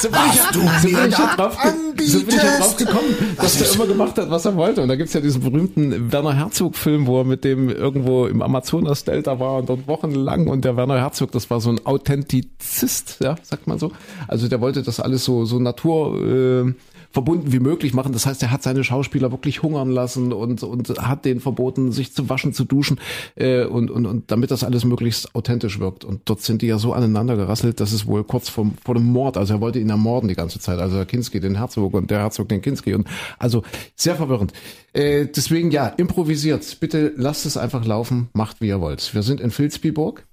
[0.00, 0.50] so bin ich, ja-
[0.82, 1.56] so bin ich drauf,
[2.04, 4.82] so bin ich drauf gekommen, dass der immer gemacht hat, was er wollte.
[4.82, 9.38] Und da gibt's ja diesen berühmten Werner Herzog-Film, wo er mit dem irgendwo im Amazonas-Delta
[9.38, 10.48] war und dort wochenlang.
[10.48, 13.92] Und der Werner Herzog, das war so ein Authentizist, ja, sagt man so.
[14.26, 16.74] Also der wollte das alles so, so Natur äh,
[17.10, 18.12] verbunden wie möglich machen.
[18.12, 22.12] Das heißt, er hat seine Schauspieler wirklich hungern lassen und, und hat denen verboten, sich
[22.12, 23.00] zu waschen, zu duschen
[23.34, 26.04] äh, und, und, und damit das alles möglichst authentisch wirkt.
[26.04, 29.06] Und dort sind die ja so aneinander gerasselt, dass es wohl kurz vor, vor dem
[29.06, 32.10] Mord, also er wollte ihn ermorden die ganze Zeit, also der Kinski den Herzog und
[32.10, 33.06] der Herzog den Kinski und
[33.38, 33.62] also
[33.96, 34.52] sehr verwirrend.
[34.92, 36.78] Äh, deswegen ja, improvisiert.
[36.80, 39.14] Bitte lasst es einfach laufen, macht wie ihr wollt.
[39.14, 40.24] Wir sind in Vilsbiburg.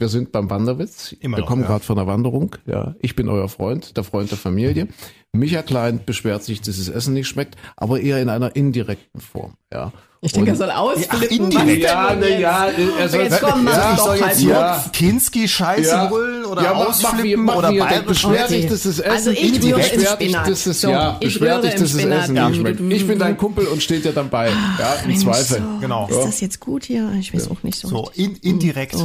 [0.00, 1.14] Wir sind beim Wanderwitz.
[1.20, 1.68] Immer Wir noch, kommen ja.
[1.68, 2.56] gerade von der Wanderung.
[2.64, 4.88] Ja, ich bin euer Freund, der Freund der Familie.
[5.32, 9.54] Micha Klein beschwert sich, dass das Essen nicht schmeckt, aber eher in einer indirekten Form.
[9.70, 9.92] Ja.
[10.22, 11.28] Ich denke, er soll ausflippen.
[11.50, 11.84] indirekt.
[11.84, 12.40] Was Ja, jetzt?
[12.40, 12.66] ja,
[12.98, 14.84] er soll, Jetzt komm, mach ja, doch soll halt jetzt hier ja.
[14.92, 18.60] Kinski Scheiße brüllen oder ja, mach, mach ausflippen mach oder er bayerisch beschwer Okay.
[18.62, 21.34] dich, dass das Essen Also ich indirekt im beschwer dich, dass das, So, ja, ich
[21.34, 22.04] beschwer rühre dich, dass das.
[22.04, 22.48] Essen Ja.
[22.48, 22.80] nicht schmeckt.
[22.80, 24.48] Ich bin dein Kumpel und steht dir dann bei.
[24.48, 25.58] Ja, im Mensch, Zweifel.
[25.58, 25.80] so.
[25.80, 26.08] Genau.
[26.08, 27.12] Ist das jetzt gut hier?
[27.20, 27.88] Ich weiß auch nicht so.
[27.88, 28.96] So, in, indirekt.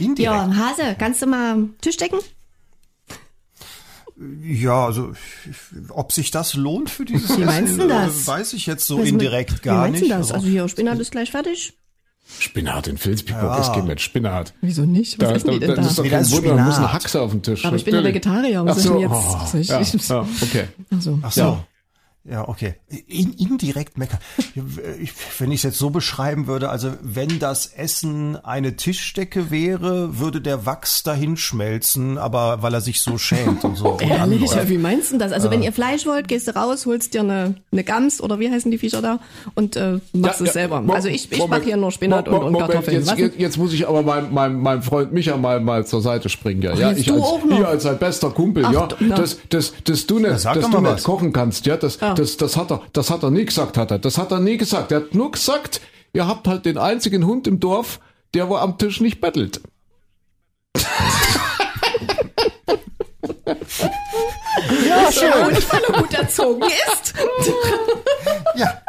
[0.00, 0.04] So.
[0.06, 0.34] Indirekt.
[0.34, 2.18] Ja, Hase, kannst du mal Tisch decken?
[4.42, 5.12] Ja, also
[5.88, 8.24] ob sich das lohnt für dieses Wie meinst Essen, das?
[8.24, 10.12] äh, weiß ich jetzt so Was indirekt mit- gar Wie meinst nicht.
[10.12, 10.32] du das?
[10.32, 11.72] Also hier, Spinat ist gleich fertig.
[12.38, 13.56] Spinat in Filzbiburg, Ja.
[13.56, 14.52] das geht mit Spinat.
[14.60, 15.18] Wieso nicht?
[15.18, 15.82] Was Da, essen da, die denn das da?
[15.90, 16.92] ist doch Nee, kein Wunder, da muss eine.
[16.92, 17.64] Haxe auf den Tisch.
[17.64, 18.04] Aber ich bin ja.
[18.04, 18.60] Vegetarier.
[18.60, 20.10] Ach Was so, soll ich jetzt?
[20.10, 20.64] oh, ja, ja, okay.
[20.94, 21.18] Ach so.
[21.22, 21.40] Ach so.
[21.40, 21.66] Ja.
[22.24, 22.74] Ja, okay.
[23.06, 24.18] In, indirekt meckern.
[25.38, 30.42] Wenn ich es jetzt so beschreiben würde, also wenn das Essen eine Tischdecke wäre, würde
[30.42, 33.96] der Wachs dahin schmelzen, aber weil er sich so schämt und so.
[34.00, 35.32] Ehrlich, ja, wie meinst du das?
[35.32, 38.50] Also wenn ihr Fleisch wollt, gehst du raus, holst dir eine, eine Gams oder wie
[38.50, 39.18] heißen die Viecher da
[39.54, 40.84] und äh, machst Ja, es ja, selber.
[40.88, 42.98] Also ich, ich Moment, hier nur Spinat Mo- und, und Moment, Kartoffeln.
[42.98, 46.28] Jetzt, jetzt, jetzt muss ich aber meinem mein, mein Freund Micha mal, mal zur Seite
[46.28, 46.60] springen.
[46.60, 47.56] Ja, ja jetzt ich du als, auch noch?
[47.56, 49.16] hier als sein bester Kumpel, Ach, ja, na.
[49.16, 52.70] dass, dass, dass du nicht, dass du nicht kochen kannst, ja, das, Das, das hat
[52.70, 54.92] er, das hat er nie gesagt, hat er, das hat er nie gesagt.
[54.92, 55.80] Er hat nur gesagt,
[56.12, 58.00] ihr habt halt den einzigen Hund im Dorf,
[58.34, 59.60] der wo am Tisch nicht bettelt.
[64.86, 67.14] Ja, Ja, und weil er gut erzogen ist.
[68.56, 68.80] Ja.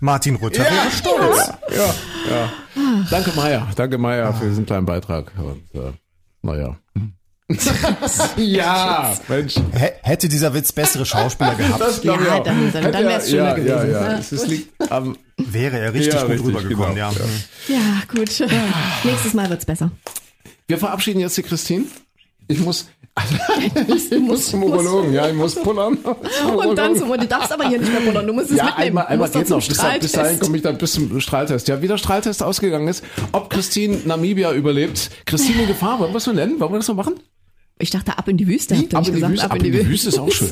[0.00, 1.52] Martin Rütter wäre stolz.
[1.70, 1.94] Ja,
[2.30, 2.52] ja.
[3.10, 5.32] Danke Meier, danke Meier für diesen kleinen Beitrag.
[5.38, 5.92] Und, äh,
[6.42, 6.76] naja.
[8.36, 9.56] ja, Mensch.
[9.56, 9.60] H
[10.02, 12.42] hätte dieser Witz bessere Schauspieler gehabt, Das ich Ja, auch.
[12.42, 13.90] dann- dann- dann er- wär's schöner ja, gewesen.
[13.92, 14.12] Ja, ja.
[14.12, 14.18] Ja.
[14.18, 16.94] Es liegt am, wäre er richtig Ja, gut richtig, rübergekommen.
[16.94, 17.10] genau.
[17.68, 17.74] Ja.
[17.76, 18.30] Ja, gut.
[19.04, 19.90] Nächstes Mal wird's besser.
[20.68, 21.84] wir verabschieden jetzt die Christine.
[22.48, 22.88] Ich muss,
[24.10, 25.96] ich muss zum Urologen, ja, ich muss pullern.
[25.96, 28.86] Und dann zum, du darfst aber hier nicht mehr pullern, du musst es ja, mitnehmen.
[28.98, 29.66] einmal, einmal geht noch.
[29.66, 31.68] Bis, dahin- bis dahin komme ich dann bis zum Strahltest.
[31.68, 35.10] Ja, wie der Strahltest ausgegangen ist, ob Christine Namibia überlebt.
[35.26, 36.58] Christine in Gefahr, wollen wir es so nennen?
[36.60, 37.14] Wollen wir das so machen?
[37.78, 39.32] Ich dachte, ab in die Wüste, habt ihr Ab nicht in die gesagt?
[39.32, 39.50] Wüste.
[39.50, 40.50] Ab in die Wüste ist auch schön.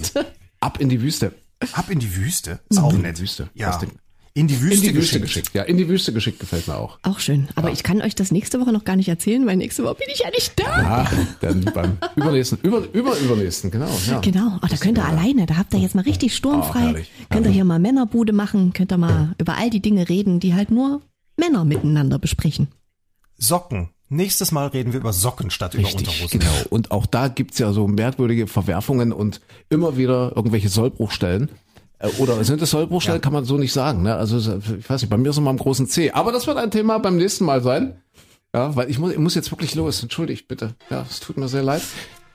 [0.60, 1.32] Ab in die Wüste.
[1.72, 2.58] Ab in die Wüste.
[2.68, 3.20] Ist auch in die nett.
[3.20, 3.48] Wüste.
[3.54, 3.68] Ja.
[3.68, 3.90] Was denn?
[4.34, 5.24] In die Wüste, In die Wüste geschickt.
[5.50, 5.54] geschickt.
[5.54, 6.98] Ja, in die Wüste geschickt gefällt mir auch.
[7.02, 7.48] Auch schön.
[7.54, 10.06] Aber ich kann euch das nächste Woche noch gar nicht erzählen, weil nächste Woche bin
[10.10, 10.64] ich ja nicht da.
[11.04, 11.10] Ah,
[11.42, 13.90] dann beim übernächsten, über, über, übernächsten, genau.
[14.08, 14.20] Ja.
[14.20, 16.94] Genau, oh, da könnt ihr alleine, da habt ihr jetzt mal richtig sturmfrei.
[16.98, 20.40] Oh, könnt ihr hier mal Männerbude machen, könnt ihr mal über all die Dinge reden,
[20.40, 21.02] die halt nur
[21.36, 22.68] Männer miteinander besprechen.
[23.36, 23.90] Socken.
[24.12, 26.38] Nächstes Mal reden wir über Socken statt über Richtig, Unterhosen.
[26.40, 26.52] genau.
[26.70, 29.40] Und auch da gibt's ja so merkwürdige Verwerfungen und
[29.70, 31.48] immer wieder irgendwelche Sollbruchstellen.
[31.98, 34.02] Äh, Oder sind es Sollbruchstellen, kann man so nicht sagen.
[34.02, 34.14] Ne?
[34.14, 36.10] Also ich weiß nicht, bei mir ist es immer am großen C.
[36.10, 38.02] Aber das wird ein Thema beim nächsten Mal sein.
[38.54, 40.02] Ja, weil ich muss, ich muss jetzt wirklich los.
[40.02, 40.74] Entschuldigt bitte.
[40.90, 41.82] Ja, es tut mir sehr leid.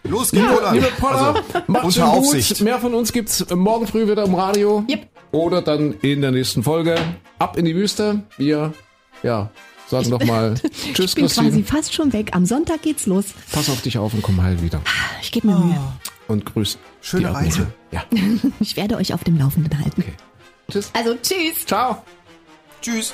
[0.04, 0.74] Los, geht Pollern.
[0.74, 2.50] Liebe Poller, Also, macht's unter Aufsicht.
[2.58, 2.62] gut.
[2.62, 4.84] Mehr von uns gibt's morgen früh wieder im Radio.
[4.90, 5.08] Yep.
[5.32, 6.96] Oder dann in der nächsten Folge.
[7.38, 8.24] Ab in die Wüste.
[8.38, 8.74] Wir,
[9.22, 9.52] ja,
[9.90, 10.56] sagen doch mal
[10.94, 11.64] Tschüss, Ich bin quasi Christine.
[11.66, 12.32] fast schon weg.
[12.34, 13.26] Am Sonntag geht's los.
[13.52, 14.82] Pass auf dich auf und komm heil wieder.
[15.22, 15.80] Ich gebe mir Mühe.
[16.28, 16.78] Und grüß.
[17.02, 17.34] Schöne.
[17.34, 17.68] Reise.
[17.92, 18.04] Ja.
[18.60, 20.02] Ich werde euch auf dem Laufenden halten.
[20.02, 20.14] Okay.
[20.70, 20.90] Tschüss.
[20.94, 21.66] Also tschüss.
[21.66, 22.04] Ciao.
[22.82, 23.14] Tschüss.